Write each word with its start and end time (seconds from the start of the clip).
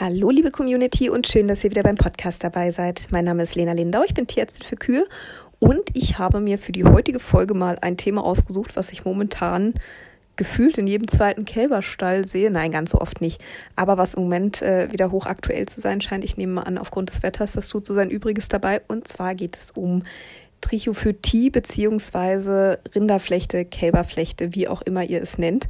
Hallo 0.00 0.30
liebe 0.30 0.50
Community 0.50 1.08
und 1.08 1.28
schön, 1.28 1.46
dass 1.46 1.62
ihr 1.62 1.70
wieder 1.70 1.84
beim 1.84 1.94
Podcast 1.94 2.42
dabei 2.42 2.72
seid. 2.72 3.04
Mein 3.10 3.26
Name 3.26 3.44
ist 3.44 3.54
Lena 3.54 3.70
Lindau, 3.70 4.02
ich 4.02 4.12
bin 4.12 4.26
Tierärztin 4.26 4.66
für 4.66 4.74
Kühe 4.74 5.06
und 5.60 5.82
ich 5.92 6.18
habe 6.18 6.40
mir 6.40 6.58
für 6.58 6.72
die 6.72 6.82
heutige 6.82 7.20
Folge 7.20 7.54
mal 7.54 7.78
ein 7.80 7.96
Thema 7.96 8.24
ausgesucht, 8.24 8.74
was 8.74 8.90
ich 8.90 9.04
momentan 9.04 9.74
gefühlt 10.34 10.78
in 10.78 10.88
jedem 10.88 11.06
zweiten 11.06 11.44
Kälberstall 11.44 12.26
sehe. 12.26 12.50
Nein, 12.50 12.72
ganz 12.72 12.90
so 12.90 13.00
oft 13.00 13.20
nicht. 13.20 13.40
Aber 13.76 13.96
was 13.96 14.14
im 14.14 14.24
Moment 14.24 14.62
äh, 14.62 14.90
wieder 14.90 15.12
hochaktuell 15.12 15.66
zu 15.66 15.80
sein 15.80 16.00
scheint, 16.00 16.24
ich 16.24 16.36
nehme 16.36 16.54
mal 16.54 16.62
an, 16.62 16.76
aufgrund 16.76 17.10
des 17.10 17.22
Wetters, 17.22 17.52
das 17.52 17.68
tut 17.68 17.86
so 17.86 17.94
sein 17.94 18.10
Übriges 18.10 18.48
dabei. 18.48 18.82
Und 18.88 19.06
zwar 19.06 19.36
geht 19.36 19.56
es 19.56 19.70
um 19.70 20.02
Trichophytie 20.60 21.50
beziehungsweise 21.50 22.80
Rinderflechte, 22.96 23.64
Kälberflechte, 23.64 24.56
wie 24.56 24.66
auch 24.66 24.82
immer 24.82 25.04
ihr 25.04 25.22
es 25.22 25.38
nennt. 25.38 25.68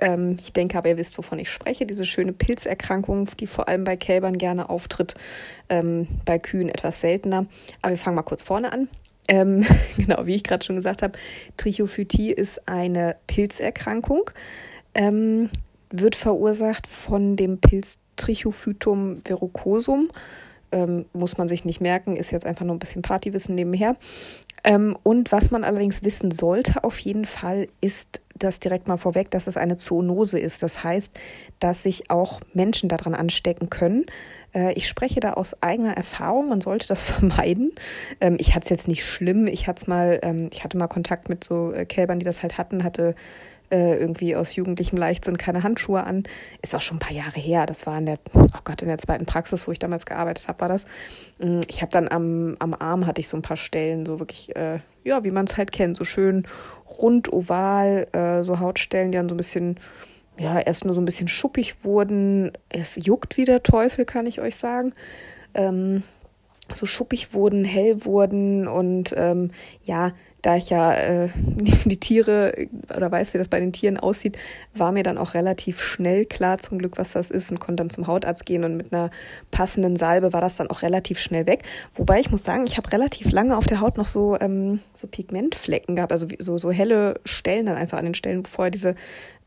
Ähm, 0.00 0.38
ich 0.40 0.52
denke 0.52 0.78
aber, 0.78 0.88
ihr 0.88 0.96
wisst, 0.96 1.16
wovon 1.18 1.38
ich 1.38 1.50
spreche. 1.50 1.86
Diese 1.86 2.06
schöne 2.06 2.32
Pilzerkrankung, 2.32 3.28
die 3.38 3.46
vor 3.46 3.68
allem 3.68 3.84
bei 3.84 3.96
Kälbern 3.96 4.38
gerne 4.38 4.70
auftritt, 4.70 5.14
ähm, 5.68 6.08
bei 6.24 6.38
Kühen 6.38 6.68
etwas 6.68 7.00
seltener. 7.00 7.46
Aber 7.82 7.90
wir 7.90 7.98
fangen 7.98 8.16
mal 8.16 8.22
kurz 8.22 8.42
vorne 8.42 8.72
an. 8.72 8.88
Ähm, 9.28 9.64
genau, 9.96 10.26
wie 10.26 10.34
ich 10.34 10.42
gerade 10.42 10.64
schon 10.64 10.76
gesagt 10.76 11.02
habe, 11.02 11.18
Trichophytie 11.56 12.32
ist 12.32 12.66
eine 12.66 13.16
Pilzerkrankung, 13.26 14.30
ähm, 14.94 15.50
wird 15.90 16.16
verursacht 16.16 16.86
von 16.86 17.36
dem 17.36 17.58
Pilz 17.58 17.98
Trichophytum 18.16 19.22
verrucosum. 19.24 20.10
Ähm, 20.72 21.06
muss 21.12 21.36
man 21.36 21.48
sich 21.48 21.64
nicht 21.64 21.80
merken, 21.80 22.16
ist 22.16 22.30
jetzt 22.30 22.46
einfach 22.46 22.64
nur 22.64 22.76
ein 22.76 22.80
bisschen 22.80 23.02
Partywissen 23.02 23.54
nebenher. 23.54 23.96
Ähm, 24.62 24.96
und 25.02 25.32
was 25.32 25.50
man 25.50 25.64
allerdings 25.64 26.04
wissen 26.04 26.30
sollte 26.30 26.84
auf 26.84 26.98
jeden 26.98 27.24
Fall, 27.24 27.68
ist 27.80 28.20
das 28.42 28.60
direkt 28.60 28.88
mal 28.88 28.96
vorweg, 28.96 29.30
dass 29.30 29.46
es 29.46 29.56
eine 29.56 29.76
Zoonose 29.76 30.38
ist. 30.38 30.62
Das 30.62 30.82
heißt, 30.84 31.12
dass 31.58 31.82
sich 31.82 32.10
auch 32.10 32.40
Menschen 32.52 32.88
daran 32.88 33.14
anstecken 33.14 33.70
können. 33.70 34.06
Äh, 34.54 34.72
ich 34.74 34.88
spreche 34.88 35.20
da 35.20 35.34
aus 35.34 35.62
eigener 35.62 35.96
Erfahrung. 35.96 36.48
Man 36.48 36.60
sollte 36.60 36.88
das 36.88 37.04
vermeiden. 37.10 37.72
Ähm, 38.20 38.36
ich 38.38 38.54
hatte 38.54 38.64
es 38.64 38.70
jetzt 38.70 38.88
nicht 38.88 39.04
schlimm. 39.04 39.46
Ich 39.46 39.66
hatte 39.66 39.88
mal, 39.88 40.18
ähm, 40.22 40.50
ich 40.52 40.64
hatte 40.64 40.76
mal 40.76 40.88
Kontakt 40.88 41.28
mit 41.28 41.44
so 41.44 41.72
äh, 41.72 41.84
Kälbern, 41.84 42.18
die 42.18 42.24
das 42.26 42.42
halt 42.42 42.58
hatten, 42.58 42.84
hatte 42.84 43.14
äh, 43.70 43.96
irgendwie 43.96 44.36
aus 44.36 44.56
jugendlichem 44.56 44.98
Leichtsinn 44.98 45.38
keine 45.38 45.62
Handschuhe 45.62 46.04
an. 46.04 46.24
Ist 46.62 46.74
auch 46.74 46.80
schon 46.80 46.96
ein 46.96 47.00
paar 47.00 47.12
Jahre 47.16 47.38
her. 47.38 47.66
Das 47.66 47.86
war 47.86 47.98
in 47.98 48.06
der, 48.06 48.18
oh 48.34 48.60
Gott, 48.64 48.82
in 48.82 48.88
der 48.88 48.98
zweiten 48.98 49.26
Praxis, 49.26 49.66
wo 49.66 49.72
ich 49.72 49.78
damals 49.78 50.06
gearbeitet 50.06 50.48
habe, 50.48 50.60
war 50.60 50.68
das. 50.68 50.84
Mm, 51.38 51.60
ich 51.68 51.82
habe 51.82 51.92
dann 51.92 52.08
am, 52.08 52.56
am 52.58 52.74
Arm 52.74 53.06
hatte 53.06 53.20
ich 53.20 53.28
so 53.28 53.36
ein 53.36 53.42
paar 53.42 53.56
Stellen, 53.56 54.06
so 54.06 54.18
wirklich, 54.18 54.54
äh, 54.56 54.80
ja, 55.04 55.24
wie 55.24 55.30
man 55.30 55.46
es 55.46 55.56
halt 55.56 55.72
kennt, 55.72 55.96
so 55.96 56.04
schön 56.04 56.46
rund, 56.98 57.32
oval, 57.32 58.06
äh, 58.12 58.42
so 58.42 58.58
Hautstellen, 58.58 59.12
die 59.12 59.18
dann 59.18 59.28
so 59.28 59.34
ein 59.34 59.38
bisschen, 59.38 59.78
ja, 60.38 60.58
erst 60.58 60.84
nur 60.84 60.94
so 60.94 61.00
ein 61.00 61.04
bisschen 61.04 61.28
schuppig 61.28 61.84
wurden. 61.84 62.52
Es 62.68 62.96
juckt 62.96 63.36
wie 63.36 63.44
der 63.44 63.62
Teufel, 63.62 64.04
kann 64.04 64.26
ich 64.26 64.40
euch 64.40 64.56
sagen. 64.56 64.92
Ähm, 65.54 66.02
so 66.74 66.86
schuppig 66.86 67.34
wurden, 67.34 67.64
hell 67.64 68.04
wurden 68.04 68.68
und 68.68 69.14
ähm, 69.16 69.50
ja, 69.82 70.12
da 70.42 70.56
ich 70.56 70.70
ja 70.70 70.92
äh, 70.94 71.28
die 71.84 71.98
Tiere 71.98 72.54
oder 72.94 73.10
weiß, 73.10 73.34
wie 73.34 73.38
das 73.38 73.48
bei 73.48 73.60
den 73.60 73.72
Tieren 73.72 73.98
aussieht, 73.98 74.38
war 74.74 74.92
mir 74.92 75.02
dann 75.02 75.18
auch 75.18 75.34
relativ 75.34 75.80
schnell 75.80 76.24
klar, 76.24 76.58
zum 76.58 76.78
Glück, 76.78 76.98
was 76.98 77.12
das 77.12 77.30
ist 77.30 77.50
und 77.50 77.60
konnte 77.60 77.82
dann 77.82 77.90
zum 77.90 78.06
Hautarzt 78.06 78.46
gehen 78.46 78.64
und 78.64 78.76
mit 78.76 78.92
einer 78.92 79.10
passenden 79.50 79.96
Salbe 79.96 80.32
war 80.32 80.40
das 80.40 80.56
dann 80.56 80.68
auch 80.68 80.82
relativ 80.82 81.18
schnell 81.18 81.46
weg. 81.46 81.64
Wobei 81.94 82.20
ich 82.20 82.30
muss 82.30 82.44
sagen, 82.44 82.66
ich 82.66 82.76
habe 82.76 82.90
relativ 82.92 83.30
lange 83.32 83.56
auf 83.56 83.66
der 83.66 83.80
Haut 83.80 83.96
noch 83.96 84.06
so, 84.06 84.38
ähm, 84.40 84.80
so 84.92 85.06
Pigmentflecken 85.06 85.96
gehabt, 85.96 86.12
also 86.12 86.26
so, 86.38 86.58
so 86.58 86.70
helle 86.70 87.20
Stellen 87.24 87.66
dann 87.66 87.76
einfach 87.76 87.98
an 87.98 88.04
den 88.04 88.14
Stellen, 88.14 88.44
vorher 88.44 88.70
diese, 88.70 88.94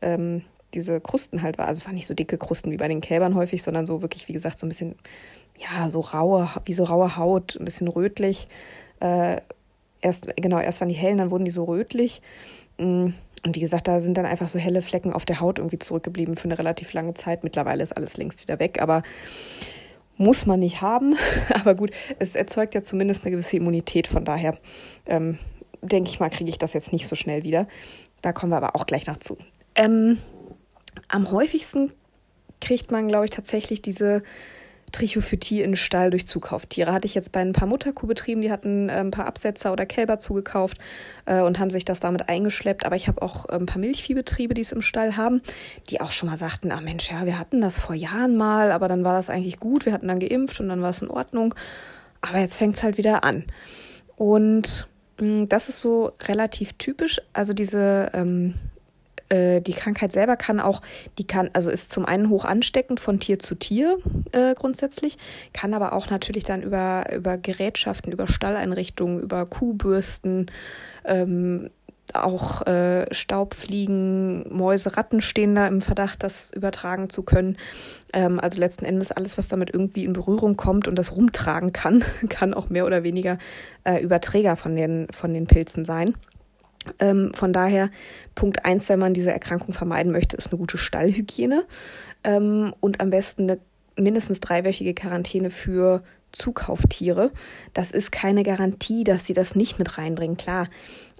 ähm, 0.00 0.42
diese 0.74 1.00
Krusten 1.00 1.42
halt 1.42 1.58
war. 1.58 1.68
Also 1.68 1.80
es 1.80 1.86
waren 1.86 1.94
nicht 1.94 2.06
so 2.06 2.14
dicke 2.14 2.36
Krusten 2.36 2.72
wie 2.72 2.76
bei 2.76 2.88
den 2.88 3.00
Kälbern 3.00 3.34
häufig, 3.34 3.62
sondern 3.62 3.86
so 3.86 4.02
wirklich, 4.02 4.28
wie 4.28 4.32
gesagt, 4.32 4.58
so 4.58 4.66
ein 4.66 4.68
bisschen, 4.68 4.96
ja, 5.58 5.88
so 5.88 6.00
raue, 6.00 6.50
wie 6.64 6.74
so 6.74 6.84
raue 6.84 7.16
Haut, 7.16 7.56
ein 7.58 7.64
bisschen 7.64 7.88
rötlich. 7.88 8.48
Äh, 9.00 9.40
erst, 10.00 10.34
genau, 10.36 10.58
erst 10.58 10.80
waren 10.80 10.88
die 10.88 10.94
hellen, 10.94 11.18
dann 11.18 11.30
wurden 11.30 11.44
die 11.44 11.50
so 11.50 11.64
rötlich. 11.64 12.22
Mm, 12.78 13.10
und 13.44 13.56
wie 13.56 13.60
gesagt, 13.60 13.88
da 13.88 14.00
sind 14.00 14.16
dann 14.16 14.26
einfach 14.26 14.48
so 14.48 14.58
helle 14.58 14.82
Flecken 14.82 15.12
auf 15.12 15.24
der 15.24 15.40
Haut 15.40 15.58
irgendwie 15.58 15.78
zurückgeblieben 15.78 16.36
für 16.36 16.44
eine 16.44 16.58
relativ 16.58 16.92
lange 16.92 17.14
Zeit. 17.14 17.44
Mittlerweile 17.44 17.82
ist 17.82 17.92
alles 17.92 18.16
längst 18.16 18.42
wieder 18.42 18.58
weg, 18.58 18.80
aber 18.80 19.02
muss 20.16 20.46
man 20.46 20.60
nicht 20.60 20.80
haben. 20.80 21.16
aber 21.54 21.74
gut, 21.74 21.90
es 22.18 22.34
erzeugt 22.34 22.74
ja 22.74 22.82
zumindest 22.82 23.22
eine 23.22 23.32
gewisse 23.32 23.56
Immunität. 23.56 24.06
Von 24.06 24.24
daher 24.24 24.56
ähm, 25.06 25.38
denke 25.82 26.10
ich 26.10 26.20
mal, 26.20 26.30
kriege 26.30 26.50
ich 26.50 26.58
das 26.58 26.72
jetzt 26.72 26.92
nicht 26.92 27.06
so 27.06 27.14
schnell 27.16 27.42
wieder. 27.42 27.68
Da 28.22 28.32
kommen 28.32 28.52
wir 28.52 28.56
aber 28.56 28.76
auch 28.76 28.86
gleich 28.86 29.06
noch 29.06 29.18
zu. 29.18 29.36
Ähm, 29.74 30.18
am 31.08 31.30
häufigsten 31.30 31.92
kriegt 32.60 32.90
man, 32.90 33.08
glaube 33.08 33.26
ich, 33.26 33.30
tatsächlich 33.30 33.82
diese 33.82 34.22
Trichophytie 34.94 35.62
in 35.62 35.76
Stall 35.76 36.10
durch 36.10 36.26
Zukauftiere. 36.26 36.92
Hatte 36.92 37.06
ich 37.06 37.14
jetzt 37.14 37.32
bei 37.32 37.40
ein 37.40 37.52
paar 37.52 37.68
Mutterkuhbetrieben, 37.68 38.42
die 38.42 38.50
hatten 38.50 38.88
äh, 38.88 38.92
ein 38.92 39.10
paar 39.10 39.26
Absetzer 39.26 39.72
oder 39.72 39.86
Kälber 39.86 40.18
zugekauft 40.18 40.78
äh, 41.26 41.40
und 41.40 41.58
haben 41.58 41.70
sich 41.70 41.84
das 41.84 42.00
damit 42.00 42.28
eingeschleppt. 42.28 42.86
Aber 42.86 42.96
ich 42.96 43.08
habe 43.08 43.20
auch 43.20 43.48
äh, 43.48 43.54
ein 43.54 43.66
paar 43.66 43.80
Milchviehbetriebe, 43.80 44.54
die 44.54 44.62
es 44.62 44.72
im 44.72 44.82
Stall 44.82 45.16
haben, 45.16 45.42
die 45.90 46.00
auch 46.00 46.12
schon 46.12 46.28
mal 46.28 46.36
sagten, 46.36 46.70
ah 46.70 46.80
Mensch, 46.80 47.10
ja, 47.10 47.26
wir 47.26 47.38
hatten 47.38 47.60
das 47.60 47.78
vor 47.78 47.94
Jahren 47.94 48.36
mal, 48.36 48.72
aber 48.72 48.88
dann 48.88 49.04
war 49.04 49.14
das 49.14 49.30
eigentlich 49.30 49.58
gut. 49.58 49.84
Wir 49.84 49.92
hatten 49.92 50.08
dann 50.08 50.20
geimpft 50.20 50.60
und 50.60 50.68
dann 50.68 50.80
war 50.80 50.90
es 50.90 51.02
in 51.02 51.10
Ordnung. 51.10 51.54
Aber 52.20 52.38
jetzt 52.38 52.56
fängt 52.56 52.76
es 52.76 52.82
halt 52.82 52.96
wieder 52.96 53.24
an. 53.24 53.44
Und 54.16 54.88
mh, 55.20 55.26
mm, 55.26 55.48
das 55.48 55.68
ist 55.68 55.80
so 55.80 56.12
relativ 56.26 56.74
typisch. 56.74 57.20
Also 57.32 57.52
diese 57.52 58.10
ähm, 58.14 58.54
äh, 59.28 59.60
die 59.60 59.72
Krankheit 59.72 60.12
selber 60.12 60.36
kann 60.36 60.60
auch, 60.60 60.82
die 61.18 61.26
kann, 61.26 61.50
also 61.52 61.70
ist 61.70 61.90
zum 61.90 62.04
einen 62.04 62.28
hoch 62.28 62.44
ansteckend 62.44 63.00
von 63.00 63.20
Tier 63.20 63.38
zu 63.38 63.54
Tier 63.54 63.98
äh, 64.32 64.54
grundsätzlich, 64.54 65.18
kann 65.52 65.74
aber 65.74 65.92
auch 65.92 66.10
natürlich 66.10 66.44
dann 66.44 66.62
über, 66.62 67.06
über 67.14 67.36
Gerätschaften, 67.38 68.12
über 68.12 68.28
Stalleinrichtungen, 68.28 69.20
über 69.20 69.46
Kuhbürsten, 69.46 70.50
ähm, 71.04 71.70
auch 72.12 72.66
äh, 72.66 73.12
Staubfliegen, 73.12 74.54
Mäuse, 74.54 74.96
Ratten 74.96 75.20
stehen 75.20 75.54
da 75.54 75.66
im 75.66 75.80
Verdacht, 75.80 76.22
das 76.22 76.50
übertragen 76.52 77.08
zu 77.08 77.22
können. 77.22 77.56
Ähm, 78.12 78.38
also 78.38 78.60
letzten 78.60 78.84
Endes 78.84 79.10
alles, 79.10 79.38
was 79.38 79.48
damit 79.48 79.70
irgendwie 79.72 80.04
in 80.04 80.12
Berührung 80.12 80.56
kommt 80.56 80.86
und 80.86 80.96
das 80.96 81.16
rumtragen 81.16 81.72
kann, 81.72 82.04
kann 82.28 82.54
auch 82.54 82.68
mehr 82.68 82.86
oder 82.86 83.02
weniger 83.02 83.38
äh, 83.84 84.02
Überträger 84.02 84.56
von 84.56 84.76
den, 84.76 85.08
von 85.12 85.32
den 85.32 85.46
Pilzen 85.46 85.84
sein. 85.84 86.14
Ähm, 86.98 87.32
von 87.34 87.52
daher, 87.52 87.90
Punkt 88.34 88.64
eins, 88.64 88.88
wenn 88.88 88.98
man 88.98 89.14
diese 89.14 89.32
Erkrankung 89.32 89.72
vermeiden 89.74 90.12
möchte, 90.12 90.36
ist 90.36 90.50
eine 90.50 90.58
gute 90.58 90.78
Stallhygiene 90.78 91.64
ähm, 92.24 92.74
und 92.80 93.00
am 93.00 93.10
besten 93.10 93.44
eine 93.44 93.58
mindestens 93.96 94.40
dreiwöchige 94.40 94.94
Quarantäne 94.94 95.50
für 95.50 96.02
Zukauftiere. 96.32 97.30
Das 97.74 97.92
ist 97.92 98.10
keine 98.10 98.42
Garantie, 98.42 99.04
dass 99.04 99.26
sie 99.26 99.34
das 99.34 99.54
nicht 99.54 99.78
mit 99.78 99.98
reinbringen, 99.98 100.36
klar. 100.36 100.66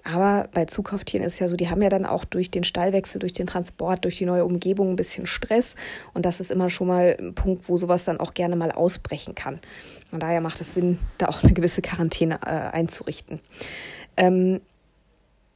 Aber 0.03 0.49
bei 0.53 0.65
Zukauftieren 0.65 1.25
ist 1.25 1.33
es 1.33 1.39
ja 1.39 1.47
so, 1.47 1.55
die 1.55 1.69
haben 1.69 1.81
ja 1.81 1.89
dann 1.89 2.05
auch 2.05 2.25
durch 2.25 2.51
den 2.51 2.63
Stallwechsel, 2.63 3.17
durch 3.17 3.33
den 3.33 3.47
Transport, 3.47 4.05
durch 4.05 4.19
die 4.19 4.25
neue 4.25 4.45
Umgebung 4.45 4.91
ein 4.91 4.95
bisschen 4.95 5.25
Stress. 5.25 5.75
Und 6.13 6.25
das 6.25 6.39
ist 6.39 6.51
immer 6.51 6.69
schon 6.69 6.87
mal 6.87 7.17
ein 7.19 7.33
Punkt, 7.33 7.67
wo 7.67 7.77
sowas 7.77 8.03
dann 8.03 8.19
auch 8.19 8.35
gerne 8.35 8.55
mal 8.55 8.71
ausbrechen 8.71 9.33
kann. 9.33 9.59
Und 10.11 10.21
daher 10.21 10.41
macht 10.41 10.61
es 10.61 10.75
Sinn, 10.75 10.99
da 11.17 11.27
auch 11.27 11.41
eine 11.41 11.53
gewisse 11.53 11.81
Quarantäne 11.81 12.39
äh, 12.45 12.49
einzurichten. 12.49 13.39
Ähm, 14.15 14.61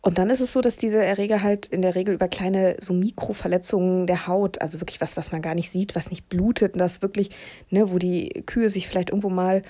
und 0.02 0.18
dann 0.18 0.30
ist 0.30 0.40
es 0.40 0.54
so, 0.54 0.62
dass 0.62 0.78
diese 0.78 1.04
Erreger 1.04 1.44
halt 1.44 1.66
in 1.68 1.82
der 1.82 1.96
Regel 1.96 2.14
über 2.14 2.30
kleine 2.30 2.78
so 2.80 2.94
Mikroverletzungen 2.94 4.08
der 4.08 4.28
Haut, 4.28 4.62
also 4.62 4.80
wirklich 4.80 5.02
was, 5.02 5.18
was 5.18 5.32
man 5.32 5.42
gar 5.42 5.56
nicht 5.56 5.72
sieht, 5.72 5.96
was 5.96 6.10
nicht 6.10 6.30
blutet, 6.30 6.74
und 6.74 6.80
das 6.80 7.02
wirklich, 7.02 7.32
ne, 7.70 7.92
wo 7.92 7.98
die 7.98 8.44
Kühe 8.46 8.70
sich 8.70 8.88
vielleicht 8.88 9.09
irgendwo 9.09 9.30
mal 9.30 9.62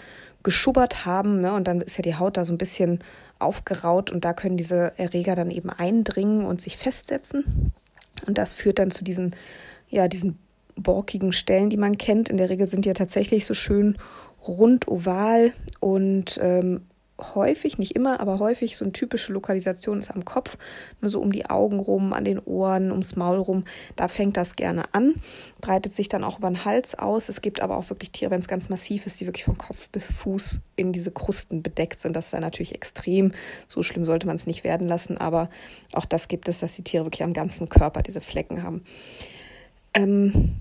geschubbert 0.43 1.05
haben, 1.05 1.41
ne, 1.41 1.53
und 1.53 1.67
dann 1.67 1.81
ist 1.81 1.97
ja 1.97 2.03
die 2.03 2.15
Haut 2.15 2.37
da 2.37 2.45
so 2.45 2.53
ein 2.53 2.59
bisschen 2.59 2.99
aufgeraut 3.39 4.11
und 4.11 4.23
da 4.23 4.33
können 4.33 4.57
diese 4.57 4.93
Erreger 4.97 5.35
dann 5.35 5.49
eben 5.49 5.69
eindringen 5.69 6.45
und 6.45 6.61
sich 6.61 6.77
festsetzen. 6.77 7.71
Und 8.27 8.37
das 8.37 8.53
führt 8.53 8.79
dann 8.79 8.91
zu 8.91 9.03
diesen, 9.03 9.35
ja, 9.89 10.07
diesen 10.07 10.37
borkigen 10.75 11.31
Stellen, 11.31 11.69
die 11.69 11.77
man 11.77 11.97
kennt. 11.97 12.29
In 12.29 12.37
der 12.37 12.49
Regel 12.49 12.67
sind 12.67 12.85
die 12.85 12.89
ja 12.89 12.93
tatsächlich 12.93 13.45
so 13.45 13.53
schön 13.53 13.97
rund 14.45 14.87
oval 14.87 15.53
und 15.79 16.39
ähm, 16.41 16.81
häufig, 17.35 17.77
nicht 17.77 17.95
immer, 17.95 18.19
aber 18.19 18.39
häufig 18.39 18.77
so 18.77 18.85
eine 18.85 18.91
typische 18.91 19.33
Lokalisation 19.33 19.99
ist 19.99 20.11
am 20.11 20.25
Kopf, 20.25 20.57
nur 21.01 21.11
so 21.11 21.19
um 21.19 21.31
die 21.31 21.49
Augen 21.49 21.79
rum, 21.79 22.13
an 22.13 22.25
den 22.25 22.39
Ohren, 22.39 22.91
ums 22.91 23.15
Maul 23.15 23.37
rum. 23.37 23.65
Da 23.95 24.07
fängt 24.07 24.37
das 24.37 24.55
gerne 24.55 24.93
an, 24.93 25.15
breitet 25.61 25.93
sich 25.93 26.09
dann 26.09 26.23
auch 26.23 26.39
über 26.39 26.49
den 26.49 26.65
Hals 26.65 26.95
aus. 26.95 27.29
Es 27.29 27.41
gibt 27.41 27.61
aber 27.61 27.77
auch 27.77 27.89
wirklich 27.89 28.11
Tiere, 28.11 28.31
wenn 28.31 28.39
es 28.39 28.47
ganz 28.47 28.69
massiv 28.69 29.05
ist, 29.05 29.19
die 29.19 29.25
wirklich 29.25 29.45
von 29.45 29.57
Kopf 29.57 29.89
bis 29.89 30.11
Fuß 30.11 30.61
in 30.75 30.93
diese 30.93 31.11
Krusten 31.11 31.61
bedeckt 31.61 31.99
sind. 31.99 32.15
Das 32.15 32.25
ist 32.25 32.33
dann 32.33 32.41
natürlich 32.41 32.75
extrem. 32.75 33.33
So 33.67 33.83
schlimm 33.83 34.05
sollte 34.05 34.27
man 34.27 34.35
es 34.35 34.47
nicht 34.47 34.63
werden 34.63 34.87
lassen, 34.87 35.17
aber 35.17 35.49
auch 35.93 36.05
das 36.05 36.27
gibt 36.27 36.47
es, 36.47 36.59
dass 36.59 36.75
die 36.75 36.83
Tiere 36.83 37.05
wirklich 37.05 37.23
am 37.23 37.33
ganzen 37.33 37.69
Körper 37.69 38.01
diese 38.01 38.21
Flecken 38.21 38.63
haben. 38.63 38.83
Ähm, 39.93 40.55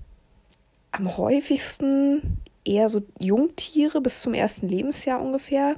am 0.91 1.17
häufigsten 1.17 2.39
eher 2.65 2.89
so 2.89 3.01
Jungtiere 3.19 4.01
bis 4.01 4.21
zum 4.21 4.33
ersten 4.33 4.67
Lebensjahr 4.67 5.21
ungefähr. 5.21 5.75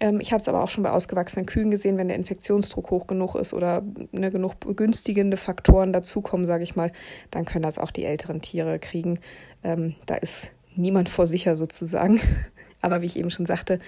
Ähm, 0.00 0.20
ich 0.20 0.32
habe 0.32 0.40
es 0.40 0.48
aber 0.48 0.62
auch 0.62 0.68
schon 0.68 0.82
bei 0.82 0.90
ausgewachsenen 0.90 1.46
Kühen 1.46 1.70
gesehen, 1.70 1.96
wenn 1.96 2.08
der 2.08 2.16
Infektionsdruck 2.16 2.90
hoch 2.90 3.06
genug 3.06 3.34
ist 3.34 3.54
oder 3.54 3.82
ne, 4.12 4.30
genug 4.30 4.58
begünstigende 4.60 5.36
Faktoren 5.36 5.92
dazukommen, 5.92 6.46
sage 6.46 6.64
ich 6.64 6.76
mal, 6.76 6.92
dann 7.30 7.44
können 7.44 7.62
das 7.62 7.78
auch 7.78 7.90
die 7.90 8.04
älteren 8.04 8.40
Tiere 8.40 8.78
kriegen. 8.78 9.20
Ähm, 9.62 9.94
da 10.06 10.16
ist 10.16 10.50
niemand 10.74 11.08
vor 11.08 11.26
sicher 11.26 11.56
sozusagen. 11.56 12.20
Aber 12.80 13.00
wie 13.00 13.06
ich 13.06 13.18
eben 13.18 13.30
schon 13.30 13.46
sagte, 13.46 13.78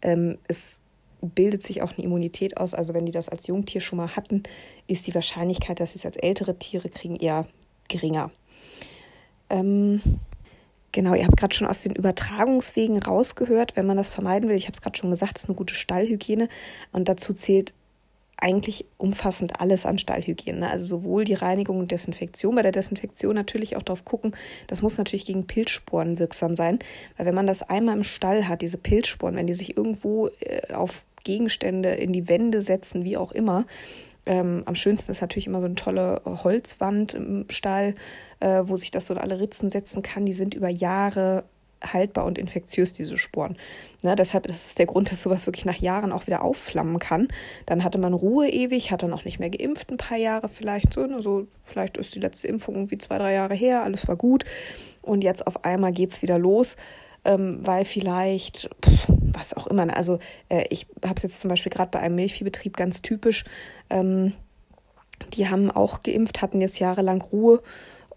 ähm, 0.00 0.38
es 0.48 0.80
bildet 1.20 1.62
sich 1.62 1.82
auch 1.82 1.92
eine 1.92 2.04
Immunität 2.04 2.56
aus. 2.56 2.72
Also 2.72 2.94
wenn 2.94 3.06
die 3.06 3.12
das 3.12 3.28
als 3.28 3.46
Jungtier 3.46 3.80
schon 3.80 3.98
mal 3.98 4.16
hatten, 4.16 4.44
ist 4.86 5.06
die 5.06 5.14
Wahrscheinlichkeit, 5.14 5.80
dass 5.80 5.92
sie 5.92 5.98
es 5.98 6.06
als 6.06 6.16
ältere 6.16 6.58
Tiere 6.58 6.88
kriegen, 6.88 7.16
eher 7.16 7.46
geringer. 7.88 8.30
Ähm, 9.50 10.00
genau, 10.96 11.14
ihr 11.14 11.26
habt 11.26 11.36
gerade 11.36 11.54
schon 11.54 11.68
aus 11.68 11.82
den 11.82 11.94
Übertragungswegen 11.94 13.00
rausgehört, 13.00 13.76
wenn 13.76 13.86
man 13.86 13.98
das 13.98 14.08
vermeiden 14.08 14.48
will. 14.48 14.56
Ich 14.56 14.64
habe 14.64 14.72
es 14.72 14.80
gerade 14.80 14.96
schon 14.96 15.10
gesagt, 15.10 15.36
es 15.36 15.44
ist 15.44 15.50
eine 15.50 15.56
gute 15.56 15.74
Stallhygiene 15.74 16.48
und 16.90 17.06
dazu 17.08 17.34
zählt 17.34 17.74
eigentlich 18.38 18.86
umfassend 18.96 19.60
alles 19.60 19.84
an 19.84 19.98
Stallhygiene. 19.98 20.60
Ne? 20.60 20.70
Also 20.70 20.86
sowohl 20.86 21.24
die 21.24 21.34
Reinigung 21.34 21.78
und 21.78 21.90
Desinfektion, 21.90 22.54
bei 22.54 22.62
der 22.62 22.72
Desinfektion 22.72 23.34
natürlich 23.34 23.76
auch 23.76 23.82
darauf 23.82 24.06
gucken, 24.06 24.34
das 24.68 24.80
muss 24.80 24.96
natürlich 24.96 25.26
gegen 25.26 25.46
Pilzsporen 25.46 26.18
wirksam 26.18 26.56
sein, 26.56 26.78
weil 27.16 27.26
wenn 27.26 27.34
man 27.34 27.46
das 27.46 27.62
einmal 27.62 27.96
im 27.96 28.04
Stall 28.04 28.48
hat, 28.48 28.62
diese 28.62 28.78
Pilzsporen, 28.78 29.36
wenn 29.36 29.46
die 29.46 29.54
sich 29.54 29.76
irgendwo 29.76 30.28
äh, 30.40 30.72
auf 30.72 31.04
Gegenstände 31.24 31.90
in 31.90 32.14
die 32.14 32.28
Wände 32.28 32.62
setzen, 32.62 33.04
wie 33.04 33.18
auch 33.18 33.32
immer, 33.32 33.66
ähm, 34.26 34.62
am 34.66 34.74
schönsten 34.74 35.12
ist 35.12 35.20
natürlich 35.20 35.46
immer 35.46 35.60
so 35.60 35.66
eine 35.66 35.76
tolle 35.76 36.20
Holzwand 36.24 37.14
im 37.14 37.46
Stall, 37.48 37.94
äh, 38.40 38.62
wo 38.64 38.76
sich 38.76 38.90
das 38.90 39.06
so 39.06 39.14
in 39.14 39.20
alle 39.20 39.40
Ritzen 39.40 39.70
setzen 39.70 40.02
kann. 40.02 40.26
Die 40.26 40.34
sind 40.34 40.54
über 40.54 40.68
Jahre 40.68 41.44
haltbar 41.82 42.24
und 42.24 42.38
infektiös, 42.38 42.92
diese 42.92 43.18
Sporen. 43.18 43.56
Ne, 44.02 44.16
deshalb 44.16 44.46
das 44.46 44.66
ist 44.66 44.78
der 44.78 44.86
Grund, 44.86 45.10
dass 45.10 45.22
sowas 45.22 45.46
wirklich 45.46 45.64
nach 45.64 45.76
Jahren 45.76 46.12
auch 46.12 46.26
wieder 46.26 46.42
aufflammen 46.42 46.98
kann. 46.98 47.28
Dann 47.66 47.84
hatte 47.84 47.98
man 47.98 48.14
Ruhe 48.14 48.48
ewig, 48.48 48.90
hat 48.90 49.02
dann 49.02 49.12
auch 49.12 49.24
nicht 49.24 49.38
mehr 49.38 49.50
geimpft, 49.50 49.90
ein 49.90 49.96
paar 49.96 50.18
Jahre 50.18 50.48
vielleicht 50.48 50.92
so. 50.92 51.06
Ne, 51.06 51.22
so 51.22 51.46
vielleicht 51.64 51.96
ist 51.96 52.14
die 52.14 52.20
letzte 52.20 52.48
Impfung 52.48 52.74
irgendwie 52.74 52.98
zwei, 52.98 53.18
drei 53.18 53.32
Jahre 53.32 53.54
her, 53.54 53.82
alles 53.82 54.08
war 54.08 54.16
gut. 54.16 54.44
Und 55.02 55.22
jetzt 55.22 55.46
auf 55.46 55.64
einmal 55.64 55.92
geht 55.92 56.10
es 56.10 56.22
wieder 56.22 56.38
los, 56.38 56.76
ähm, 57.24 57.58
weil 57.62 57.84
vielleicht, 57.84 58.70
pff, 58.84 59.08
was 59.36 59.54
auch 59.54 59.66
immer. 59.66 59.86
Ne, 59.86 59.96
also 59.96 60.18
äh, 60.48 60.64
ich 60.70 60.86
habe 61.04 61.14
es 61.16 61.22
jetzt 61.22 61.40
zum 61.40 61.50
Beispiel 61.50 61.70
gerade 61.70 61.90
bei 61.90 62.00
einem 62.00 62.16
Milchviehbetrieb 62.16 62.76
ganz 62.76 63.02
typisch. 63.02 63.44
Ähm, 63.90 64.32
die 65.34 65.48
haben 65.48 65.70
auch 65.70 66.02
geimpft, 66.02 66.42
hatten 66.42 66.60
jetzt 66.60 66.78
jahrelang 66.78 67.22
Ruhe. 67.22 67.62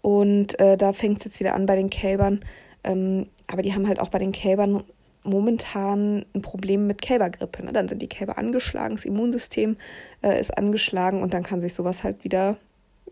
Und 0.02 0.58
äh, 0.58 0.76
da 0.76 0.92
fängt 0.92 1.18
es 1.18 1.24
jetzt 1.24 1.40
wieder 1.40 1.54
an 1.54 1.66
bei 1.66 1.76
den 1.76 1.90
Kälbern. 1.90 2.40
Ähm, 2.84 3.28
aber 3.46 3.62
die 3.62 3.74
haben 3.74 3.86
halt 3.86 4.00
auch 4.00 4.08
bei 4.08 4.18
den 4.18 4.32
Kälbern 4.32 4.84
momentan 5.22 6.24
ein 6.34 6.42
Problem 6.42 6.86
mit 6.86 7.02
Kälbergrippe. 7.02 7.64
Ne? 7.64 7.72
Dann 7.72 7.88
sind 7.88 8.00
die 8.00 8.08
Kälber 8.08 8.38
angeschlagen, 8.38 8.96
das 8.96 9.04
Immunsystem 9.04 9.76
äh, 10.22 10.40
ist 10.40 10.56
angeschlagen 10.56 11.22
und 11.22 11.34
dann 11.34 11.42
kann 11.42 11.60
sich 11.60 11.74
sowas 11.74 12.04
halt 12.04 12.24
wieder, 12.24 12.56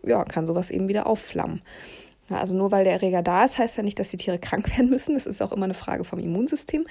ja, 0.03 0.23
kann 0.23 0.47
sowas 0.47 0.71
eben 0.71 0.87
wieder 0.87 1.05
aufflammen. 1.05 1.61
Also 2.37 2.55
nur 2.55 2.71
weil 2.71 2.83
der 2.83 2.93
Erreger 2.93 3.21
da 3.21 3.45
ist, 3.45 3.57
heißt 3.57 3.77
ja 3.77 3.83
nicht, 3.83 3.99
dass 3.99 4.09
die 4.09 4.17
Tiere 4.17 4.39
krank 4.39 4.69
werden 4.77 4.89
müssen. 4.89 5.15
Das 5.15 5.25
ist 5.25 5.41
auch 5.41 5.51
immer 5.51 5.65
eine 5.65 5.73
Frage 5.73 6.03
vom 6.03 6.19
Immunsystem. 6.19 6.85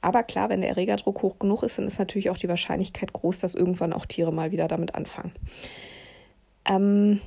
Aber 0.00 0.22
klar, 0.22 0.48
wenn 0.48 0.60
der 0.60 0.70
Erregerdruck 0.70 1.22
hoch 1.22 1.38
genug 1.38 1.62
ist, 1.62 1.78
dann 1.78 1.86
ist 1.86 1.98
natürlich 1.98 2.30
auch 2.30 2.38
die 2.38 2.48
Wahrscheinlichkeit 2.48 3.12
groß, 3.12 3.38
dass 3.38 3.54
irgendwann 3.54 3.92
auch 3.92 4.06
Tiere 4.06 4.32
mal 4.32 4.52
wieder 4.52 4.68
damit 4.68 4.94
anfangen. 4.94 5.32
Ähm, 6.68 7.20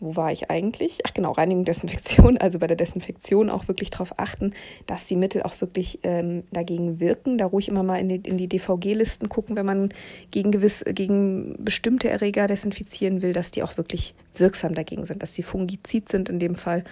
wo 0.00 0.16
war 0.16 0.32
ich 0.32 0.50
eigentlich? 0.50 1.00
Ach 1.06 1.12
genau, 1.14 1.32
Reinigung, 1.32 1.64
Desinfektion. 1.64 2.38
Also 2.46 2.58
bei 2.58 2.66
der 2.66 2.76
Desinfektion 2.76 3.50
auch 3.50 3.66
wirklich 3.66 3.90
darauf 3.90 4.18
achten, 4.18 4.52
dass 4.86 5.06
die 5.06 5.16
Mittel 5.16 5.42
auch 5.42 5.60
wirklich 5.60 6.00
ähm, 6.02 6.44
dagegen 6.52 7.00
wirken. 7.00 7.38
Da 7.38 7.46
ruhig 7.46 7.68
immer 7.68 7.82
mal 7.82 7.98
in 7.98 8.08
die, 8.08 8.16
in 8.16 8.36
die 8.36 8.48
DVG-Listen 8.48 9.28
gucken, 9.28 9.56
wenn 9.56 9.66
man 9.66 9.88
gegen, 10.30 10.52
gewiss, 10.52 10.84
gegen 10.86 11.56
bestimmte 11.58 12.08
Erreger 12.08 12.46
desinfizieren 12.46 13.22
will, 13.22 13.32
dass 13.32 13.50
die 13.50 13.62
auch 13.62 13.76
wirklich 13.76 14.14
wirksam 14.34 14.74
dagegen 14.74 15.06
sind, 15.06 15.22
dass 15.22 15.34
sie 15.34 15.42
fungizid 15.42 16.08
sind 16.08 16.28
in 16.28 16.38
dem 16.38 16.54
Fall. 16.54 16.84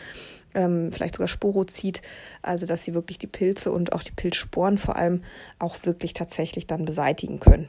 Ähm, 0.54 0.90
vielleicht 0.92 1.16
sogar 1.16 1.28
Sporozid, 1.28 2.00
also 2.42 2.64
dass 2.66 2.84
sie 2.84 2.94
wirklich 2.94 3.18
die 3.18 3.26
Pilze 3.26 3.70
und 3.70 3.92
auch 3.92 4.02
die 4.02 4.12
Pilzsporen 4.12 4.78
vor 4.78 4.96
allem 4.96 5.22
auch 5.58 5.76
wirklich 5.82 6.14
tatsächlich 6.14 6.66
dann 6.66 6.84
beseitigen 6.84 7.40
können. 7.40 7.68